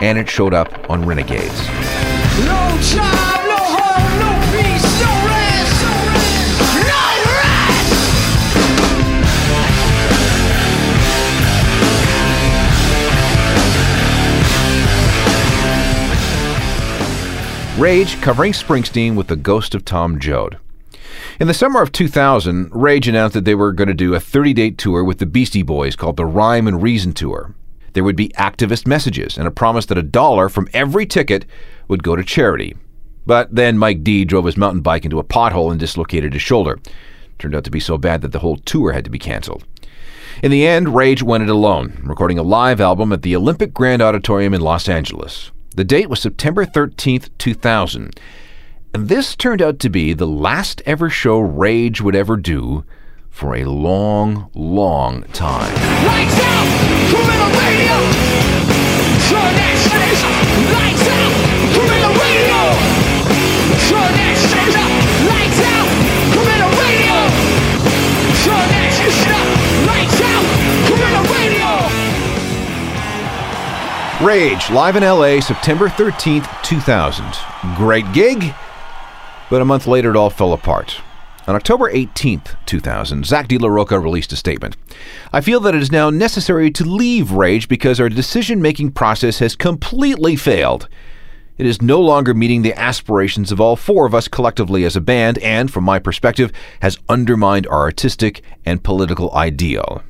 and 0.00 0.18
it 0.18 0.28
showed 0.28 0.54
up 0.54 0.90
on 0.90 1.04
Renegades. 1.04 1.66
No 2.46 3.21
Rage 17.82 18.20
covering 18.20 18.52
Springsteen 18.52 19.16
with 19.16 19.26
the 19.26 19.34
ghost 19.34 19.74
of 19.74 19.84
Tom 19.84 20.20
Joad. 20.20 20.56
In 21.40 21.48
the 21.48 21.52
summer 21.52 21.82
of 21.82 21.90
2000, 21.90 22.70
Rage 22.70 23.08
announced 23.08 23.34
that 23.34 23.44
they 23.44 23.56
were 23.56 23.72
going 23.72 23.88
to 23.88 23.92
do 23.92 24.14
a 24.14 24.20
30 24.20 24.52
date 24.52 24.78
tour 24.78 25.02
with 25.02 25.18
the 25.18 25.26
Beastie 25.26 25.64
Boys 25.64 25.96
called 25.96 26.16
the 26.16 26.24
Rhyme 26.24 26.68
and 26.68 26.80
Reason 26.80 27.12
Tour. 27.12 27.56
There 27.94 28.04
would 28.04 28.14
be 28.14 28.28
activist 28.38 28.86
messages 28.86 29.36
and 29.36 29.48
a 29.48 29.50
promise 29.50 29.86
that 29.86 29.98
a 29.98 30.02
dollar 30.04 30.48
from 30.48 30.68
every 30.72 31.06
ticket 31.06 31.44
would 31.88 32.04
go 32.04 32.14
to 32.14 32.22
charity. 32.22 32.76
But 33.26 33.52
then 33.52 33.78
Mike 33.78 34.04
D 34.04 34.24
drove 34.24 34.44
his 34.44 34.56
mountain 34.56 34.82
bike 34.82 35.04
into 35.04 35.18
a 35.18 35.24
pothole 35.24 35.72
and 35.72 35.80
dislocated 35.80 36.34
his 36.34 36.42
shoulder. 36.42 36.78
Turned 37.40 37.56
out 37.56 37.64
to 37.64 37.70
be 37.72 37.80
so 37.80 37.98
bad 37.98 38.20
that 38.20 38.30
the 38.30 38.38
whole 38.38 38.58
tour 38.58 38.92
had 38.92 39.04
to 39.06 39.10
be 39.10 39.18
canceled. 39.18 39.64
In 40.40 40.52
the 40.52 40.64
end, 40.64 40.94
Rage 40.94 41.24
went 41.24 41.42
it 41.42 41.50
alone, 41.50 42.00
recording 42.04 42.38
a 42.38 42.44
live 42.44 42.80
album 42.80 43.12
at 43.12 43.22
the 43.22 43.34
Olympic 43.34 43.74
Grand 43.74 44.00
Auditorium 44.00 44.54
in 44.54 44.60
Los 44.60 44.88
Angeles. 44.88 45.50
The 45.74 45.84
date 45.84 46.10
was 46.10 46.20
September 46.20 46.66
13th, 46.66 47.30
2000. 47.38 48.20
And 48.92 49.08
this 49.08 49.34
turned 49.34 49.62
out 49.62 49.78
to 49.78 49.88
be 49.88 50.12
the 50.12 50.26
last 50.26 50.82
ever 50.84 51.08
show 51.08 51.38
Rage 51.40 52.02
would 52.02 52.14
ever 52.14 52.36
do 52.36 52.84
for 53.30 53.56
a 53.56 53.64
long, 53.64 54.50
long 54.54 55.22
time. 55.32 55.72
Lights 56.04 56.38
out! 56.40 56.68
radio! 57.56 57.96
Turn 59.28 59.54
that! 59.56 59.78
Lights 60.74 61.08
out! 61.08 61.32
radio! 62.20 62.60
Turn 63.88 64.21
Rage, 74.22 74.70
live 74.70 74.94
in 74.94 75.02
LA, 75.02 75.40
September 75.40 75.88
13th, 75.88 76.62
2000. 76.62 77.24
Great 77.74 78.04
gig, 78.12 78.54
but 79.50 79.60
a 79.60 79.64
month 79.64 79.88
later 79.88 80.10
it 80.10 80.16
all 80.16 80.30
fell 80.30 80.52
apart. 80.52 81.00
On 81.48 81.56
October 81.56 81.90
18th, 81.90 82.54
2000, 82.66 83.26
Zack 83.26 83.48
de 83.48 83.58
la 83.58 83.68
released 83.68 84.32
a 84.32 84.36
statement. 84.36 84.76
I 85.32 85.40
feel 85.40 85.58
that 85.60 85.74
it 85.74 85.82
is 85.82 85.90
now 85.90 86.08
necessary 86.08 86.70
to 86.70 86.84
leave 86.84 87.32
Rage 87.32 87.66
because 87.66 87.98
our 87.98 88.08
decision 88.08 88.62
making 88.62 88.92
process 88.92 89.40
has 89.40 89.56
completely 89.56 90.36
failed. 90.36 90.88
It 91.58 91.66
is 91.66 91.82
no 91.82 92.00
longer 92.00 92.32
meeting 92.32 92.62
the 92.62 92.78
aspirations 92.78 93.50
of 93.50 93.60
all 93.60 93.74
four 93.74 94.06
of 94.06 94.14
us 94.14 94.28
collectively 94.28 94.84
as 94.84 94.94
a 94.94 95.00
band, 95.00 95.38
and, 95.38 95.68
from 95.68 95.82
my 95.82 95.98
perspective, 95.98 96.52
has 96.80 96.96
undermined 97.08 97.66
our 97.66 97.80
artistic 97.80 98.42
and 98.64 98.84
political 98.84 99.34
ideal. 99.34 100.04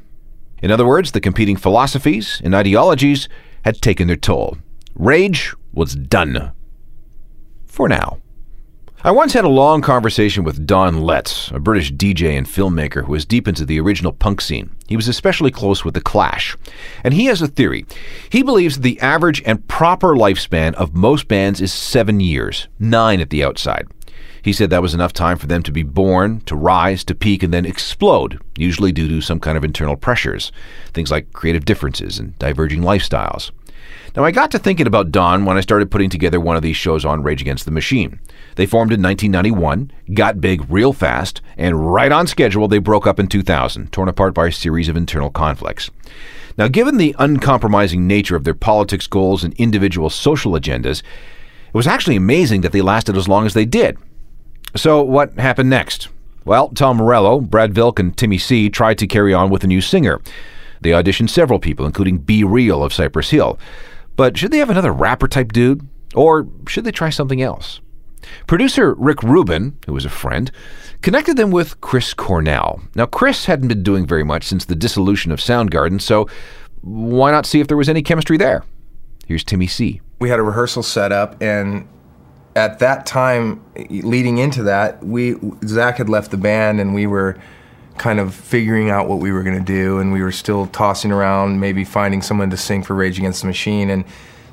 In 0.60 0.70
other 0.70 0.86
words, 0.86 1.12
the 1.12 1.20
competing 1.20 1.56
philosophies 1.56 2.42
and 2.44 2.54
ideologies 2.54 3.26
had 3.64 3.80
taken 3.80 4.06
their 4.06 4.16
toll. 4.16 4.58
Rage 4.94 5.54
was 5.72 5.94
done. 5.94 6.52
For 7.66 7.88
now. 7.88 8.18
I 9.04 9.10
once 9.10 9.32
had 9.32 9.44
a 9.44 9.48
long 9.48 9.82
conversation 9.82 10.44
with 10.44 10.64
Don 10.64 11.02
Letts, 11.02 11.50
a 11.50 11.58
British 11.58 11.92
DJ 11.92 12.38
and 12.38 12.46
filmmaker 12.46 13.04
who 13.04 13.10
was 13.10 13.24
deep 13.24 13.48
into 13.48 13.64
the 13.64 13.80
original 13.80 14.12
punk 14.12 14.40
scene. 14.40 14.70
He 14.86 14.94
was 14.94 15.08
especially 15.08 15.50
close 15.50 15.84
with 15.84 15.94
The 15.94 16.00
Clash. 16.00 16.56
And 17.02 17.12
he 17.12 17.24
has 17.24 17.42
a 17.42 17.48
theory. 17.48 17.84
He 18.30 18.44
believes 18.44 18.78
the 18.78 19.00
average 19.00 19.42
and 19.44 19.66
proper 19.66 20.14
lifespan 20.14 20.74
of 20.74 20.94
most 20.94 21.26
bands 21.26 21.60
is 21.60 21.72
seven 21.72 22.20
years, 22.20 22.68
nine 22.78 23.20
at 23.20 23.30
the 23.30 23.42
outside. 23.42 23.88
He 24.42 24.52
said 24.52 24.70
that 24.70 24.82
was 24.82 24.94
enough 24.94 25.12
time 25.12 25.38
for 25.38 25.46
them 25.46 25.62
to 25.62 25.72
be 25.72 25.84
born, 25.84 26.40
to 26.42 26.56
rise, 26.56 27.04
to 27.04 27.14
peak, 27.14 27.42
and 27.42 27.54
then 27.54 27.64
explode, 27.64 28.40
usually 28.56 28.90
due 28.90 29.08
to 29.08 29.20
some 29.20 29.38
kind 29.38 29.56
of 29.56 29.64
internal 29.64 29.96
pressures, 29.96 30.50
things 30.92 31.10
like 31.10 31.32
creative 31.32 31.64
differences 31.64 32.18
and 32.18 32.36
diverging 32.38 32.82
lifestyles. 32.82 33.52
Now, 34.14 34.24
I 34.24 34.30
got 34.30 34.50
to 34.50 34.58
thinking 34.58 34.86
about 34.86 35.10
Don 35.12 35.44
when 35.44 35.56
I 35.56 35.62
started 35.62 35.90
putting 35.90 36.10
together 36.10 36.38
one 36.38 36.56
of 36.56 36.62
these 36.62 36.76
shows 36.76 37.04
on 37.04 37.22
Rage 37.22 37.40
Against 37.40 37.64
the 37.64 37.70
Machine. 37.70 38.20
They 38.56 38.66
formed 38.66 38.92
in 38.92 39.00
1991, 39.00 39.90
got 40.12 40.40
big 40.40 40.70
real 40.70 40.92
fast, 40.92 41.40
and 41.56 41.92
right 41.92 42.12
on 42.12 42.26
schedule, 42.26 42.68
they 42.68 42.78
broke 42.78 43.06
up 43.06 43.18
in 43.18 43.28
2000, 43.28 43.90
torn 43.90 44.08
apart 44.08 44.34
by 44.34 44.48
a 44.48 44.52
series 44.52 44.88
of 44.88 44.96
internal 44.96 45.30
conflicts. 45.30 45.90
Now, 46.58 46.68
given 46.68 46.98
the 46.98 47.14
uncompromising 47.18 48.06
nature 48.06 48.36
of 48.36 48.44
their 48.44 48.54
politics 48.54 49.06
goals 49.06 49.44
and 49.44 49.54
individual 49.54 50.10
social 50.10 50.52
agendas, 50.52 51.02
it 51.68 51.74
was 51.74 51.86
actually 51.86 52.16
amazing 52.16 52.60
that 52.60 52.72
they 52.72 52.82
lasted 52.82 53.16
as 53.16 53.28
long 53.28 53.46
as 53.46 53.54
they 53.54 53.64
did. 53.64 53.96
So, 54.74 55.02
what 55.02 55.34
happened 55.34 55.70
next? 55.70 56.08
Well, 56.44 56.70
Tom 56.70 56.96
Morello, 56.96 57.40
Brad 57.40 57.76
Wilk, 57.76 57.98
and 57.98 58.16
Timmy 58.16 58.38
C 58.38 58.68
tried 58.68 58.98
to 58.98 59.06
carry 59.06 59.32
on 59.32 59.50
with 59.50 59.62
a 59.64 59.68
new 59.68 59.80
singer. 59.80 60.20
They 60.80 60.90
auditioned 60.90 61.30
several 61.30 61.58
people, 61.58 61.86
including 61.86 62.18
B-Real 62.18 62.82
of 62.82 62.92
Cypress 62.92 63.30
Hill. 63.30 63.58
But 64.16 64.36
should 64.36 64.50
they 64.50 64.58
have 64.58 64.70
another 64.70 64.92
rapper 64.92 65.28
type 65.28 65.52
dude? 65.52 65.86
Or 66.14 66.48
should 66.66 66.84
they 66.84 66.90
try 66.90 67.10
something 67.10 67.40
else? 67.40 67.80
Producer 68.46 68.94
Rick 68.94 69.22
Rubin, 69.22 69.78
who 69.86 69.92
was 69.92 70.04
a 70.04 70.10
friend, 70.10 70.50
connected 71.00 71.36
them 71.36 71.50
with 71.50 71.80
Chris 71.80 72.14
Cornell. 72.14 72.82
Now, 72.94 73.06
Chris 73.06 73.46
hadn't 73.46 73.68
been 73.68 73.82
doing 73.82 74.06
very 74.06 74.24
much 74.24 74.44
since 74.44 74.64
the 74.64 74.76
dissolution 74.76 75.32
of 75.32 75.38
Soundgarden, 75.38 76.00
so 76.00 76.28
why 76.80 77.30
not 77.30 77.46
see 77.46 77.60
if 77.60 77.68
there 77.68 77.76
was 77.76 77.88
any 77.88 78.02
chemistry 78.02 78.36
there? 78.36 78.64
Here's 79.26 79.44
Timmy 79.44 79.66
C. 79.66 80.00
We 80.18 80.28
had 80.28 80.38
a 80.38 80.42
rehearsal 80.42 80.82
set 80.82 81.12
up, 81.12 81.40
and 81.40 81.88
at 82.54 82.78
that 82.80 83.06
time, 83.06 83.62
leading 83.88 84.38
into 84.38 84.64
that, 84.64 85.04
we 85.04 85.36
Zack 85.66 85.96
had 85.96 86.08
left 86.08 86.30
the 86.30 86.36
band, 86.36 86.80
and 86.80 86.94
we 86.94 87.06
were 87.06 87.36
kind 87.98 88.20
of 88.20 88.34
figuring 88.34 88.90
out 88.90 89.08
what 89.08 89.18
we 89.18 89.32
were 89.32 89.42
going 89.42 89.58
to 89.58 89.64
do, 89.64 89.98
and 89.98 90.12
we 90.12 90.22
were 90.22 90.32
still 90.32 90.66
tossing 90.66 91.12
around, 91.12 91.60
maybe 91.60 91.84
finding 91.84 92.22
someone 92.22 92.50
to 92.50 92.56
sing 92.56 92.82
for 92.82 92.94
Rage 92.94 93.18
Against 93.18 93.42
the 93.42 93.46
Machine. 93.46 93.90
And 93.90 94.04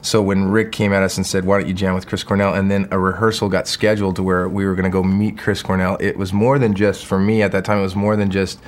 So 0.02 0.22
when 0.22 0.50
Rick 0.50 0.72
came 0.72 0.94
at 0.94 1.04
us 1.04 1.18
and 1.18 1.26
said, 1.26 1.44
"Why 1.44 1.60
don't 1.60 1.68
you 1.68 1.74
jam 1.74 1.94
with 1.94 2.08
Chris 2.08 2.24
Cornell?" 2.24 2.54
and 2.54 2.72
then 2.72 2.88
a 2.90 2.98
rehearsal 2.98 3.50
got 3.50 3.68
scheduled 3.68 4.16
to 4.16 4.24
where 4.24 4.48
we 4.48 4.66
were 4.66 4.74
going 4.74 4.86
to 4.86 4.90
go 4.90 5.04
meet 5.04 5.38
Chris 5.38 5.62
Cornell, 5.62 5.98
it 6.00 6.18
was 6.18 6.32
more 6.32 6.58
than 6.58 6.74
just 6.74 7.06
for 7.06 7.20
me 7.20 7.42
at 7.42 7.52
that 7.52 7.66
time. 7.66 7.80
It 7.80 7.82
was 7.82 7.98
more 7.98 8.16
than 8.16 8.32
just 8.32 8.60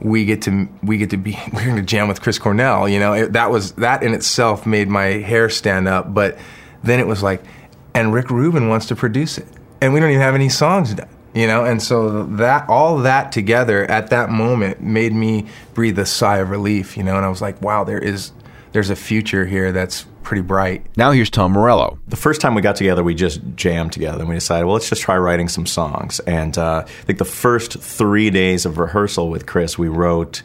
we 0.00 0.24
get 0.24 0.42
to 0.42 0.68
we 0.82 0.98
get 0.98 1.10
to 1.10 1.16
be 1.16 1.38
we're 1.52 1.64
going 1.64 1.76
to 1.76 1.82
jam 1.82 2.06
with 2.08 2.20
Chris 2.20 2.38
Cornell. 2.38 2.88
You 2.88 2.98
know, 2.98 3.14
it, 3.14 3.32
that 3.32 3.50
was 3.50 3.72
that 3.72 4.02
in 4.02 4.12
itself 4.14 4.66
made 4.66 4.88
my 4.88 5.06
hair 5.06 5.48
stand 5.48 5.88
up. 5.88 6.12
But 6.12 6.38
then 6.82 7.00
it 7.00 7.06
was 7.06 7.22
like, 7.22 7.42
and 7.94 8.12
Rick 8.12 8.30
Rubin 8.30 8.68
wants 8.68 8.86
to 8.86 8.96
produce 8.96 9.38
it, 9.38 9.48
and 9.80 9.92
we 9.92 10.00
don't 10.00 10.10
even 10.10 10.22
have 10.22 10.34
any 10.34 10.48
songs 10.48 10.94
done. 10.94 11.08
You 11.34 11.46
know, 11.46 11.64
and 11.64 11.80
so 11.80 12.24
that 12.24 12.68
all 12.68 12.98
that 12.98 13.32
together 13.32 13.84
at 13.84 14.10
that 14.10 14.30
moment 14.30 14.80
made 14.80 15.12
me 15.12 15.46
breathe 15.74 15.98
a 15.98 16.06
sigh 16.06 16.38
of 16.38 16.50
relief. 16.50 16.96
You 16.96 17.02
know, 17.02 17.16
and 17.16 17.24
I 17.24 17.28
was 17.28 17.42
like, 17.42 17.60
wow, 17.60 17.84
there 17.84 17.98
is 17.98 18.32
there's 18.72 18.90
a 18.90 18.96
future 18.96 19.46
here 19.46 19.72
that's 19.72 20.06
pretty 20.22 20.42
bright. 20.42 20.84
Now 20.96 21.10
here's 21.10 21.30
Tom 21.30 21.52
Morello. 21.52 21.98
The 22.08 22.16
first 22.16 22.42
time 22.42 22.54
we 22.54 22.60
got 22.60 22.76
together, 22.76 23.02
we 23.02 23.14
just 23.14 23.40
jammed 23.56 23.92
together 23.92 24.20
and 24.20 24.28
we 24.28 24.34
decided, 24.34 24.66
well, 24.66 24.74
let's 24.74 24.88
just 24.88 25.00
try 25.00 25.16
writing 25.16 25.48
some 25.48 25.64
songs. 25.64 26.20
And 26.20 26.56
uh, 26.58 26.84
I 26.86 26.90
think 27.04 27.18
the 27.18 27.24
first 27.24 27.78
three 27.80 28.28
days 28.28 28.66
of 28.66 28.76
rehearsal 28.76 29.30
with 29.30 29.46
Chris, 29.46 29.78
we 29.78 29.88
wrote 29.88 30.42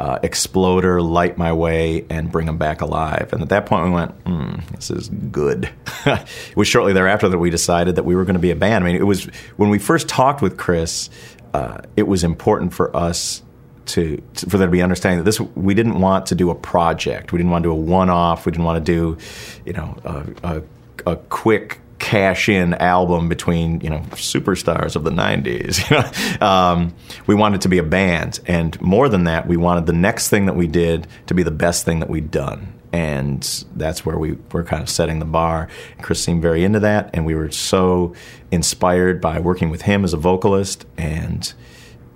uh, 0.00 0.18
Exploder, 0.22 1.02
Light 1.02 1.36
My 1.36 1.52
Way, 1.52 2.06
and 2.08 2.32
Bring 2.32 2.46
Them 2.46 2.56
Back 2.56 2.80
Alive. 2.80 3.34
And 3.34 3.42
at 3.42 3.50
that 3.50 3.66
point, 3.66 3.84
we 3.84 3.90
went, 3.90 4.12
hmm, 4.22 4.54
this 4.74 4.90
is 4.90 5.10
good. 5.10 5.68
it 6.06 6.56
was 6.56 6.66
shortly 6.66 6.94
thereafter 6.94 7.28
that 7.28 7.36
we 7.38 7.50
decided 7.50 7.96
that 7.96 8.06
we 8.06 8.16
were 8.16 8.24
going 8.24 8.34
to 8.34 8.40
be 8.40 8.50
a 8.50 8.56
band. 8.56 8.82
I 8.82 8.86
mean, 8.86 8.96
it 8.96 9.06
was 9.06 9.26
when 9.58 9.68
we 9.68 9.78
first 9.78 10.08
talked 10.08 10.40
with 10.40 10.56
Chris, 10.56 11.10
uh, 11.52 11.82
it 11.98 12.04
was 12.04 12.24
important 12.24 12.72
for 12.72 12.96
us 12.96 13.42
to, 13.86 14.22
for 14.48 14.56
there 14.56 14.68
to 14.68 14.72
be 14.72 14.80
understanding 14.80 15.18
that 15.18 15.24
this 15.24 15.38
we 15.38 15.74
didn't 15.74 16.00
want 16.00 16.24
to 16.26 16.34
do 16.34 16.48
a 16.48 16.54
project. 16.54 17.32
We 17.32 17.38
didn't 17.38 17.50
want 17.50 17.64
to 17.64 17.68
do 17.68 17.72
a 17.72 17.74
one-off. 17.74 18.46
We 18.46 18.52
didn't 18.52 18.64
want 18.64 18.84
to 18.84 18.92
do, 18.92 19.18
you 19.66 19.74
know, 19.74 19.98
a, 20.02 20.56
a, 20.56 21.12
a 21.12 21.16
quick 21.16 21.78
cash-in 22.00 22.74
album 22.74 23.28
between 23.28 23.80
you 23.80 23.90
know 23.90 24.00
superstars 24.12 24.96
of 24.96 25.04
the 25.04 25.10
'90s. 25.10 26.40
um, 26.42 26.92
we 27.28 27.36
wanted 27.36 27.60
to 27.60 27.68
be 27.68 27.78
a 27.78 27.84
band, 27.84 28.40
and 28.46 28.80
more 28.80 29.08
than 29.08 29.24
that, 29.24 29.46
we 29.46 29.56
wanted 29.56 29.86
the 29.86 29.92
next 29.92 30.28
thing 30.28 30.46
that 30.46 30.56
we 30.56 30.66
did 30.66 31.06
to 31.26 31.34
be 31.34 31.44
the 31.44 31.52
best 31.52 31.84
thing 31.84 32.00
that 32.00 32.10
we'd 32.10 32.30
done. 32.30 32.74
And 32.92 33.42
that's 33.76 34.04
where 34.04 34.18
we 34.18 34.36
were 34.50 34.64
kind 34.64 34.82
of 34.82 34.88
setting 34.88 35.20
the 35.20 35.24
bar. 35.24 35.68
Chris 36.02 36.24
seemed 36.24 36.42
very 36.42 36.64
into 36.64 36.80
that, 36.80 37.10
and 37.14 37.24
we 37.24 37.36
were 37.36 37.52
so 37.52 38.14
inspired 38.50 39.20
by 39.20 39.38
working 39.38 39.70
with 39.70 39.82
him 39.82 40.02
as 40.02 40.12
a 40.12 40.16
vocalist 40.16 40.86
and 40.98 41.54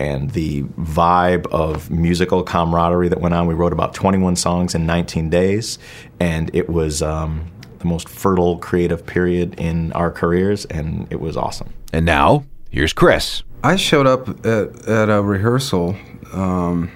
and 0.01 0.31
the 0.31 0.63
vibe 0.63 1.47
of 1.53 1.91
musical 1.91 2.43
camaraderie 2.43 3.09
that 3.09 3.21
went 3.21 3.35
on. 3.35 3.47
We 3.47 3.55
wrote 3.55 3.73
about 3.73 3.95
21 3.95 4.37
songs 4.37 4.75
in 4.75 4.87
19 4.87 5.31
days, 5.31 5.79
and 6.19 6.51
it 6.55 6.69
was 6.69 7.01
um, 7.01 7.51
the 7.85 7.89
most 7.89 8.09
fertile 8.09 8.59
creative 8.59 9.07
period 9.07 9.55
in 9.61 9.93
our 9.93 10.11
careers, 10.11 10.65
and 10.67 11.07
it 11.11 11.21
was 11.21 11.37
awesome. 11.37 11.73
And 11.93 12.05
now, 12.07 12.45
here's 12.71 12.93
Chris. 12.93 13.43
I 13.63 13.77
showed 13.77 14.07
up 14.07 14.29
at, 14.45 14.89
at 14.89 15.11
a 15.11 15.23
rehearsal, 15.23 15.97
um, 16.33 16.91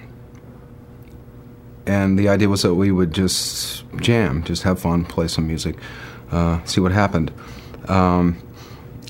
and 1.85 2.17
the 2.19 2.27
idea 2.27 2.49
was 2.49 2.63
that 2.63 2.75
we 2.75 2.91
would 2.91 3.13
just 3.13 3.85
jam, 3.97 4.43
just 4.43 4.63
have 4.63 4.79
fun, 4.79 5.05
play 5.05 5.27
some 5.27 5.47
music, 5.47 5.75
uh, 6.31 6.63
see 6.65 6.81
what 6.81 6.91
happened. 6.91 7.31
Um, 7.87 8.41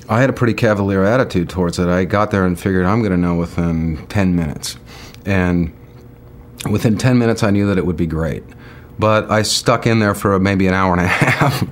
I 0.08 0.20
had 0.20 0.28
a 0.28 0.34
pretty 0.34 0.54
cavalier 0.54 1.04
attitude 1.04 1.48
towards 1.48 1.78
it. 1.78 1.88
I 1.88 2.04
got 2.04 2.30
there 2.30 2.44
and 2.44 2.58
figured 2.58 2.84
I'm 2.84 3.00
going 3.00 3.12
to 3.12 3.18
know 3.18 3.36
within 3.36 4.06
10 4.08 4.34
minutes. 4.34 4.76
And 5.24 5.72
within 6.70 6.98
10 6.98 7.18
minutes, 7.18 7.42
I 7.42 7.50
knew 7.50 7.66
that 7.68 7.78
it 7.78 7.86
would 7.86 7.96
be 7.96 8.06
great. 8.06 8.42
But 9.00 9.30
I 9.30 9.42
stuck 9.42 9.86
in 9.86 9.98
there 9.98 10.14
for 10.14 10.38
maybe 10.38 10.66
an 10.66 10.74
hour 10.74 10.92
and 10.92 11.00
a 11.00 11.06
half. 11.08 11.62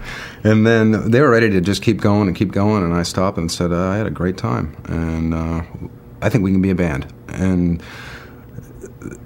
and 0.44 0.66
then 0.66 1.10
they 1.10 1.20
were 1.20 1.30
ready 1.30 1.50
to 1.50 1.60
just 1.60 1.82
keep 1.82 2.00
going 2.00 2.26
and 2.28 2.36
keep 2.36 2.52
going. 2.52 2.82
And 2.82 2.94
I 2.94 3.02
stopped 3.02 3.38
and 3.38 3.50
said, 3.50 3.70
uh, 3.70 3.88
I 3.88 3.96
had 3.96 4.06
a 4.06 4.10
great 4.10 4.36
time. 4.36 4.76
And 4.86 5.34
uh, 5.34 5.62
I 6.22 6.28
think 6.30 6.42
we 6.44 6.52
can 6.52 6.62
be 6.62 6.70
a 6.70 6.74
band. 6.74 7.12
And 7.28 7.82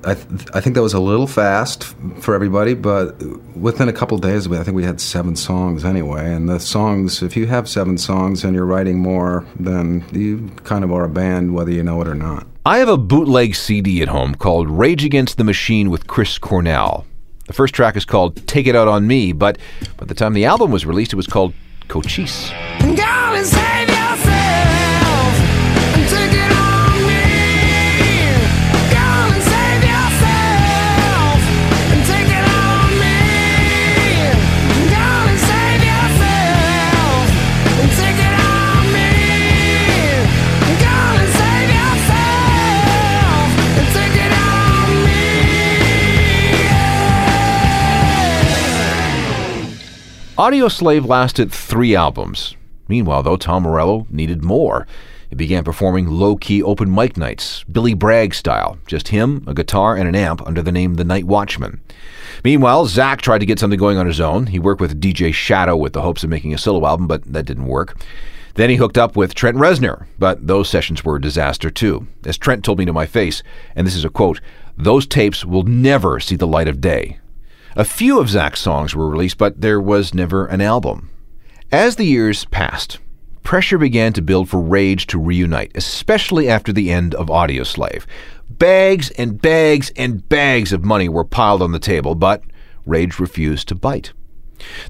I, 0.04 0.14
th- 0.14 0.48
I 0.52 0.60
think 0.60 0.74
that 0.74 0.82
was 0.82 0.94
a 0.94 1.00
little 1.00 1.26
fast 1.26 1.84
for 2.20 2.34
everybody, 2.34 2.74
but 2.74 3.22
within 3.56 3.88
a 3.88 3.92
couple 3.92 4.18
days, 4.18 4.50
I 4.50 4.62
think 4.64 4.74
we 4.74 4.84
had 4.84 5.00
seven 5.00 5.36
songs 5.36 5.84
anyway. 5.84 6.32
And 6.32 6.48
the 6.48 6.58
songs, 6.58 7.22
if 7.22 7.36
you 7.36 7.46
have 7.46 7.68
seven 7.68 7.96
songs 7.98 8.44
and 8.44 8.54
you're 8.54 8.66
writing 8.66 8.98
more, 8.98 9.46
then 9.58 10.04
you 10.12 10.50
kind 10.64 10.84
of 10.84 10.92
are 10.92 11.04
a 11.04 11.08
band, 11.08 11.54
whether 11.54 11.70
you 11.70 11.82
know 11.82 12.00
it 12.02 12.08
or 12.08 12.14
not. 12.14 12.46
I 12.66 12.78
have 12.78 12.88
a 12.88 12.98
bootleg 12.98 13.54
CD 13.54 14.02
at 14.02 14.08
home 14.08 14.34
called 14.34 14.68
Rage 14.70 15.04
Against 15.04 15.36
the 15.36 15.44
Machine 15.44 15.90
with 15.90 16.06
Chris 16.06 16.38
Cornell. 16.38 17.06
The 17.46 17.52
first 17.52 17.74
track 17.74 17.96
is 17.96 18.04
called 18.04 18.46
Take 18.46 18.66
It 18.66 18.76
Out 18.76 18.88
on 18.88 19.06
Me, 19.06 19.32
but 19.32 19.58
by 19.96 20.06
the 20.06 20.14
time 20.14 20.32
the 20.32 20.44
album 20.44 20.70
was 20.70 20.86
released, 20.86 21.12
it 21.12 21.16
was 21.16 21.26
called 21.26 21.54
Cochise. 21.88 22.50
Audioslave 50.42 51.06
lasted 51.06 51.52
three 51.52 51.94
albums. 51.94 52.56
Meanwhile, 52.88 53.22
though, 53.22 53.36
Tom 53.36 53.62
Morello 53.62 54.08
needed 54.10 54.42
more. 54.42 54.88
He 55.30 55.36
began 55.36 55.62
performing 55.62 56.08
low 56.08 56.34
key 56.34 56.60
open 56.60 56.92
mic 56.92 57.16
nights, 57.16 57.62
Billy 57.70 57.94
Bragg 57.94 58.34
style, 58.34 58.76
just 58.88 59.06
him, 59.06 59.44
a 59.46 59.54
guitar, 59.54 59.96
and 59.96 60.08
an 60.08 60.16
amp 60.16 60.44
under 60.44 60.60
the 60.60 60.72
name 60.72 60.94
The 60.94 61.04
Night 61.04 61.26
Watchman. 61.26 61.80
Meanwhile, 62.42 62.86
Zack 62.86 63.22
tried 63.22 63.38
to 63.38 63.46
get 63.46 63.60
something 63.60 63.78
going 63.78 63.98
on 63.98 64.08
his 64.08 64.20
own. 64.20 64.48
He 64.48 64.58
worked 64.58 64.80
with 64.80 65.00
DJ 65.00 65.32
Shadow 65.32 65.76
with 65.76 65.92
the 65.92 66.02
hopes 66.02 66.24
of 66.24 66.30
making 66.30 66.52
a 66.52 66.58
solo 66.58 66.88
album, 66.88 67.06
but 67.06 67.22
that 67.32 67.46
didn't 67.46 67.66
work. 67.66 67.96
Then 68.54 68.68
he 68.68 68.74
hooked 68.74 68.98
up 68.98 69.14
with 69.14 69.36
Trent 69.36 69.58
Reznor, 69.58 70.06
but 70.18 70.44
those 70.44 70.68
sessions 70.68 71.04
were 71.04 71.14
a 71.14 71.20
disaster 71.20 71.70
too. 71.70 72.08
As 72.26 72.36
Trent 72.36 72.64
told 72.64 72.80
me 72.80 72.84
to 72.86 72.92
my 72.92 73.06
face, 73.06 73.44
and 73.76 73.86
this 73.86 73.94
is 73.94 74.04
a 74.04 74.10
quote, 74.10 74.40
those 74.76 75.06
tapes 75.06 75.44
will 75.44 75.62
never 75.62 76.18
see 76.18 76.34
the 76.34 76.48
light 76.48 76.66
of 76.66 76.80
day. 76.80 77.20
A 77.74 77.84
few 77.84 78.20
of 78.20 78.28
Zack's 78.28 78.60
songs 78.60 78.94
were 78.94 79.08
released, 79.08 79.38
but 79.38 79.62
there 79.62 79.80
was 79.80 80.12
never 80.12 80.44
an 80.44 80.60
album. 80.60 81.08
As 81.70 81.96
the 81.96 82.04
years 82.04 82.44
passed, 82.46 82.98
pressure 83.42 83.78
began 83.78 84.12
to 84.12 84.20
build 84.20 84.50
for 84.50 84.60
Rage 84.60 85.06
to 85.06 85.18
reunite, 85.18 85.72
especially 85.74 86.50
after 86.50 86.70
the 86.70 86.90
end 86.90 87.14
of 87.14 87.28
Audioslave. 87.28 88.04
Bags 88.50 89.10
and 89.12 89.40
bags 89.40 89.90
and 89.96 90.28
bags 90.28 90.74
of 90.74 90.84
money 90.84 91.08
were 91.08 91.24
piled 91.24 91.62
on 91.62 91.72
the 91.72 91.78
table, 91.78 92.14
but 92.14 92.42
Rage 92.84 93.18
refused 93.18 93.68
to 93.68 93.74
bite. 93.74 94.12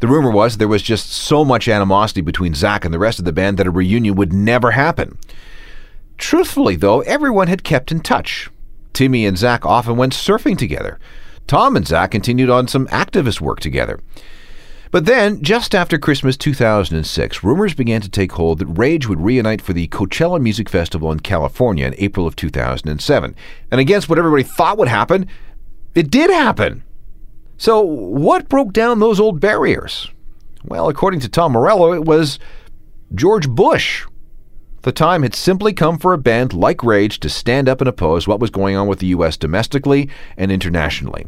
The 0.01 0.09
rumor 0.09 0.33
was 0.33 0.57
there 0.57 0.67
was 0.67 0.83
just 0.83 1.13
so 1.13 1.45
much 1.45 1.69
animosity 1.69 2.21
between 2.21 2.53
Zack 2.53 2.85
and 2.85 2.93
the 2.93 2.99
rest 2.99 3.21
of 3.21 3.25
the 3.25 3.33
band 3.33 3.59
that 3.59 3.67
a 3.69 3.71
reunion 3.71 4.17
would 4.17 4.33
never 4.33 4.73
happen. 4.73 5.19
Truthfully, 6.19 6.75
though, 6.75 7.01
everyone 7.03 7.47
had 7.47 7.63
kept 7.63 7.93
in 7.93 8.01
touch. 8.01 8.51
Timmy 8.93 9.25
and 9.25 9.39
Zack 9.39 9.65
often 9.65 9.97
went 9.97 10.15
surfing 10.15 10.59
together. 10.59 10.99
Tom 11.47 11.77
and 11.77 11.87
Zack 11.87 12.11
continued 12.13 12.51
on 12.51 12.69
some 12.69 12.87
activist 12.89 13.41
work 13.41 13.61
together. 13.61 14.01
But 14.93 15.07
then, 15.07 15.43
just 15.43 15.75
after 15.75 15.99
Christmas 15.99 16.37
2006, 16.37 17.43
rumors 17.43 17.73
began 17.73 18.03
to 18.03 18.11
take 18.11 18.33
hold 18.33 18.59
that 18.59 18.67
Rage 18.67 19.09
would 19.09 19.23
reunite 19.23 19.63
for 19.63 19.73
the 19.73 19.89
Coachella 19.89 20.39
Music 20.39 20.69
Festival 20.69 21.11
in 21.11 21.21
California 21.21 21.87
in 21.87 21.95
April 21.97 22.27
of 22.27 22.37
2007. 22.37 23.35
And 23.71 23.81
against 23.81 24.11
what 24.11 24.19
everybody 24.19 24.43
thought 24.43 24.77
would 24.77 24.89
happen, 24.89 25.27
it 25.95 26.11
did 26.11 26.29
happen. 26.29 26.85
So, 27.57 27.81
what 27.81 28.51
broke 28.51 28.75
down 28.75 29.01
those 29.01 29.19
old 29.19 29.41
barriers? 29.41 30.11
Well, 30.65 30.91
according 30.91 31.21
to 31.21 31.29
Tom 31.29 31.53
Morello, 31.53 31.93
it 31.95 32.05
was 32.05 32.39
George 33.15 33.49
Bush. 33.49 34.05
The 34.83 34.93
time 34.93 35.23
had 35.23 35.35
simply 35.35 35.73
come 35.73 35.97
for 35.97 36.13
a 36.13 36.19
band 36.19 36.53
like 36.53 36.83
Rage 36.83 37.21
to 37.21 37.29
stand 37.29 37.69
up 37.69 37.81
and 37.81 37.87
oppose 37.87 38.27
what 38.27 38.41
was 38.41 38.51
going 38.51 38.75
on 38.75 38.89
with 38.89 38.99
the 38.99 39.07
U.S. 39.09 39.37
domestically 39.37 40.09
and 40.37 40.51
internationally. 40.51 41.27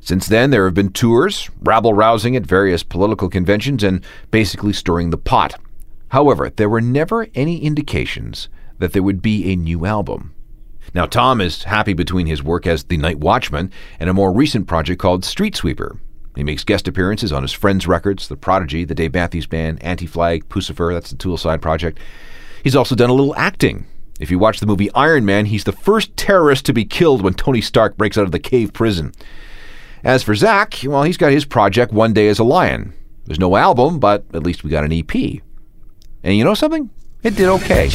Since 0.00 0.26
then, 0.26 0.50
there 0.50 0.64
have 0.64 0.74
been 0.74 0.92
tours, 0.92 1.50
rabble 1.60 1.92
rousing 1.92 2.34
at 2.34 2.46
various 2.46 2.82
political 2.82 3.28
conventions, 3.28 3.82
and 3.82 4.02
basically 4.30 4.72
stirring 4.72 5.10
the 5.10 5.18
pot. 5.18 5.60
However, 6.08 6.48
there 6.48 6.70
were 6.70 6.80
never 6.80 7.26
any 7.34 7.62
indications 7.62 8.48
that 8.78 8.94
there 8.94 9.02
would 9.02 9.20
be 9.20 9.52
a 9.52 9.56
new 9.56 9.84
album. 9.84 10.34
Now, 10.94 11.04
Tom 11.04 11.42
is 11.42 11.64
happy 11.64 11.92
between 11.92 12.26
his 12.26 12.42
work 12.42 12.66
as 12.66 12.84
the 12.84 12.96
Night 12.96 13.18
Watchman 13.18 13.70
and 14.00 14.08
a 14.08 14.14
more 14.14 14.32
recent 14.32 14.66
project 14.66 14.98
called 14.98 15.26
Street 15.26 15.54
Sweeper. 15.54 16.00
He 16.36 16.44
makes 16.44 16.64
guest 16.64 16.88
appearances 16.88 17.32
on 17.32 17.42
his 17.42 17.52
friends' 17.52 17.86
records, 17.86 18.28
The 18.28 18.36
Prodigy, 18.36 18.84
the 18.84 18.94
Dave 18.94 19.12
Matthews 19.12 19.46
Band, 19.46 19.82
Anti 19.82 20.06
Flag, 20.06 20.48
Puscifer, 20.48 20.94
that's 20.94 21.10
the 21.10 21.16
Toolside 21.16 21.60
project. 21.60 21.98
He's 22.62 22.76
also 22.76 22.94
done 22.94 23.10
a 23.10 23.14
little 23.14 23.36
acting. 23.36 23.86
If 24.20 24.30
you 24.30 24.38
watch 24.38 24.60
the 24.60 24.66
movie 24.66 24.90
Iron 24.92 25.24
Man, 25.24 25.46
he's 25.46 25.64
the 25.64 25.72
first 25.72 26.16
terrorist 26.16 26.66
to 26.66 26.72
be 26.72 26.84
killed 26.84 27.22
when 27.22 27.34
Tony 27.34 27.60
Stark 27.60 27.96
breaks 27.96 28.18
out 28.18 28.24
of 28.24 28.32
the 28.32 28.38
cave 28.38 28.72
prison. 28.72 29.12
As 30.02 30.22
for 30.22 30.34
Zack, 30.34 30.78
well, 30.84 31.02
he's 31.04 31.16
got 31.16 31.32
his 31.32 31.44
project 31.44 31.92
One 31.92 32.12
Day 32.12 32.28
as 32.28 32.38
a 32.38 32.44
Lion. 32.44 32.92
There's 33.26 33.38
no 33.38 33.56
album, 33.56 33.98
but 33.98 34.24
at 34.32 34.42
least 34.42 34.64
we 34.64 34.70
got 34.70 34.84
an 34.84 34.92
EP. 34.92 35.14
And 36.24 36.36
you 36.36 36.44
know 36.44 36.54
something? 36.54 36.90
It 37.22 37.36
did 37.36 37.48
okay. 37.48 37.88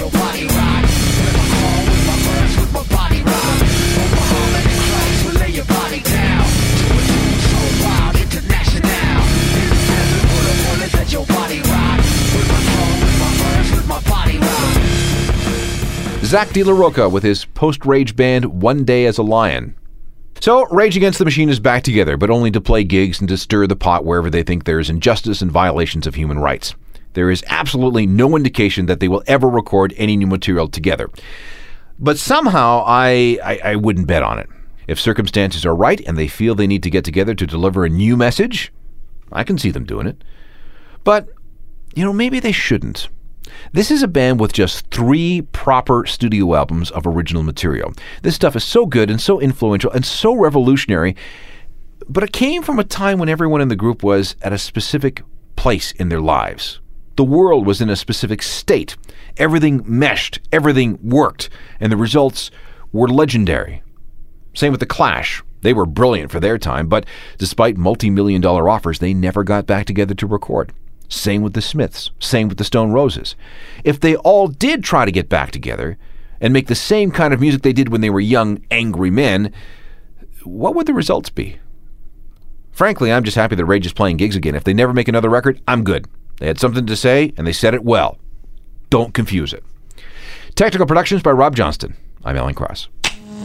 Zack 16.33 16.49
de 16.49 16.63
la 16.63 16.73
Rocha 16.73 17.07
with 17.07 17.21
his 17.21 17.45
post 17.45 17.85
Rage 17.85 18.15
band 18.15 18.59
One 18.59 18.83
Day 18.85 19.05
as 19.05 19.19
a 19.19 19.21
Lion. 19.21 19.75
So, 20.41 20.65
Rage 20.69 20.97
Against 20.97 21.19
the 21.19 21.25
Machine 21.25 21.47
is 21.47 21.59
back 21.59 21.83
together, 21.83 22.17
but 22.17 22.31
only 22.31 22.49
to 22.49 22.59
play 22.59 22.83
gigs 22.83 23.19
and 23.19 23.29
to 23.29 23.37
stir 23.37 23.67
the 23.67 23.75
pot 23.75 24.03
wherever 24.03 24.31
they 24.31 24.41
think 24.41 24.63
there 24.63 24.79
is 24.79 24.89
injustice 24.89 25.43
and 25.43 25.51
violations 25.51 26.07
of 26.07 26.15
human 26.15 26.39
rights. 26.39 26.73
There 27.13 27.29
is 27.29 27.43
absolutely 27.49 28.07
no 28.07 28.35
indication 28.35 28.87
that 28.87 28.99
they 28.99 29.07
will 29.07 29.21
ever 29.27 29.47
record 29.47 29.93
any 29.95 30.17
new 30.17 30.25
material 30.25 30.67
together. 30.67 31.07
But 31.99 32.17
somehow, 32.17 32.83
I, 32.87 33.37
I, 33.43 33.59
I 33.63 33.75
wouldn't 33.75 34.07
bet 34.07 34.23
on 34.23 34.39
it. 34.39 34.49
If 34.87 34.99
circumstances 34.99 35.67
are 35.67 35.75
right 35.75 36.01
and 36.07 36.17
they 36.17 36.27
feel 36.27 36.55
they 36.55 36.65
need 36.65 36.81
to 36.81 36.89
get 36.89 37.05
together 37.05 37.35
to 37.35 37.45
deliver 37.45 37.85
a 37.85 37.89
new 37.89 38.17
message, 38.17 38.73
I 39.31 39.43
can 39.43 39.59
see 39.59 39.69
them 39.69 39.85
doing 39.85 40.07
it. 40.07 40.23
But, 41.03 41.29
you 41.93 42.03
know, 42.03 42.11
maybe 42.11 42.39
they 42.39 42.51
shouldn't. 42.51 43.07
This 43.71 43.91
is 43.91 44.03
a 44.03 44.07
band 44.07 44.39
with 44.39 44.53
just 44.53 44.87
three 44.87 45.41
proper 45.41 46.05
studio 46.05 46.55
albums 46.55 46.91
of 46.91 47.07
original 47.07 47.43
material. 47.43 47.93
This 48.21 48.35
stuff 48.35 48.55
is 48.55 48.63
so 48.63 48.85
good 48.85 49.09
and 49.09 49.19
so 49.19 49.39
influential 49.39 49.91
and 49.91 50.05
so 50.05 50.35
revolutionary, 50.35 51.15
but 52.07 52.23
it 52.23 52.33
came 52.33 52.63
from 52.63 52.79
a 52.79 52.83
time 52.83 53.19
when 53.19 53.29
everyone 53.29 53.61
in 53.61 53.67
the 53.67 53.75
group 53.75 54.03
was 54.03 54.35
at 54.41 54.53
a 54.53 54.57
specific 54.57 55.23
place 55.55 55.91
in 55.93 56.09
their 56.09 56.21
lives. 56.21 56.79
The 57.15 57.23
world 57.23 57.65
was 57.65 57.79
in 57.79 57.89
a 57.89 57.95
specific 57.95 58.41
state. 58.41 58.97
Everything 59.37 59.83
meshed, 59.85 60.39
everything 60.51 60.97
worked, 61.01 61.49
and 61.79 61.91
the 61.91 61.97
results 61.97 62.49
were 62.91 63.07
legendary. 63.07 63.83
Same 64.53 64.71
with 64.71 64.79
The 64.79 64.85
Clash. 64.85 65.43
They 65.61 65.73
were 65.73 65.85
brilliant 65.85 66.31
for 66.31 66.39
their 66.39 66.57
time, 66.57 66.87
but 66.87 67.05
despite 67.37 67.77
multi 67.77 68.09
million 68.09 68.41
dollar 68.41 68.69
offers, 68.69 68.99
they 68.99 69.13
never 69.13 69.43
got 69.43 69.65
back 69.65 69.85
together 69.85 70.13
to 70.15 70.27
record. 70.27 70.73
Same 71.13 71.41
with 71.41 71.53
the 71.53 71.61
Smiths. 71.61 72.11
Same 72.19 72.47
with 72.47 72.57
the 72.57 72.63
Stone 72.63 72.91
Roses. 72.91 73.35
If 73.83 73.99
they 73.99 74.15
all 74.17 74.47
did 74.47 74.83
try 74.83 75.05
to 75.05 75.11
get 75.11 75.29
back 75.29 75.51
together 75.51 75.97
and 76.41 76.53
make 76.53 76.67
the 76.67 76.75
same 76.75 77.11
kind 77.11 77.33
of 77.33 77.39
music 77.39 77.61
they 77.61 77.73
did 77.73 77.89
when 77.89 78.01
they 78.01 78.09
were 78.09 78.19
young, 78.19 78.63
angry 78.71 79.09
men, 79.09 79.53
what 80.43 80.75
would 80.75 80.87
the 80.87 80.93
results 80.93 81.29
be? 81.29 81.59
Frankly, 82.71 83.11
I'm 83.11 83.23
just 83.23 83.37
happy 83.37 83.55
that 83.55 83.65
Rage 83.65 83.85
is 83.85 83.93
playing 83.93 84.17
gigs 84.17 84.35
again. 84.35 84.55
If 84.55 84.63
they 84.63 84.73
never 84.73 84.93
make 84.93 85.07
another 85.07 85.29
record, 85.29 85.61
I'm 85.67 85.83
good. 85.83 86.07
They 86.39 86.47
had 86.47 86.59
something 86.59 86.87
to 86.87 86.95
say, 86.95 87.33
and 87.37 87.45
they 87.45 87.53
said 87.53 87.75
it 87.75 87.83
well. 87.83 88.17
Don't 88.89 89.13
confuse 89.13 89.53
it. 89.53 89.63
Technical 90.55 90.87
Productions 90.87 91.21
by 91.21 91.31
Rob 91.31 91.55
Johnston. 91.55 91.95
I'm 92.25 92.35
Alan 92.35 92.55
Cross. 92.55 92.89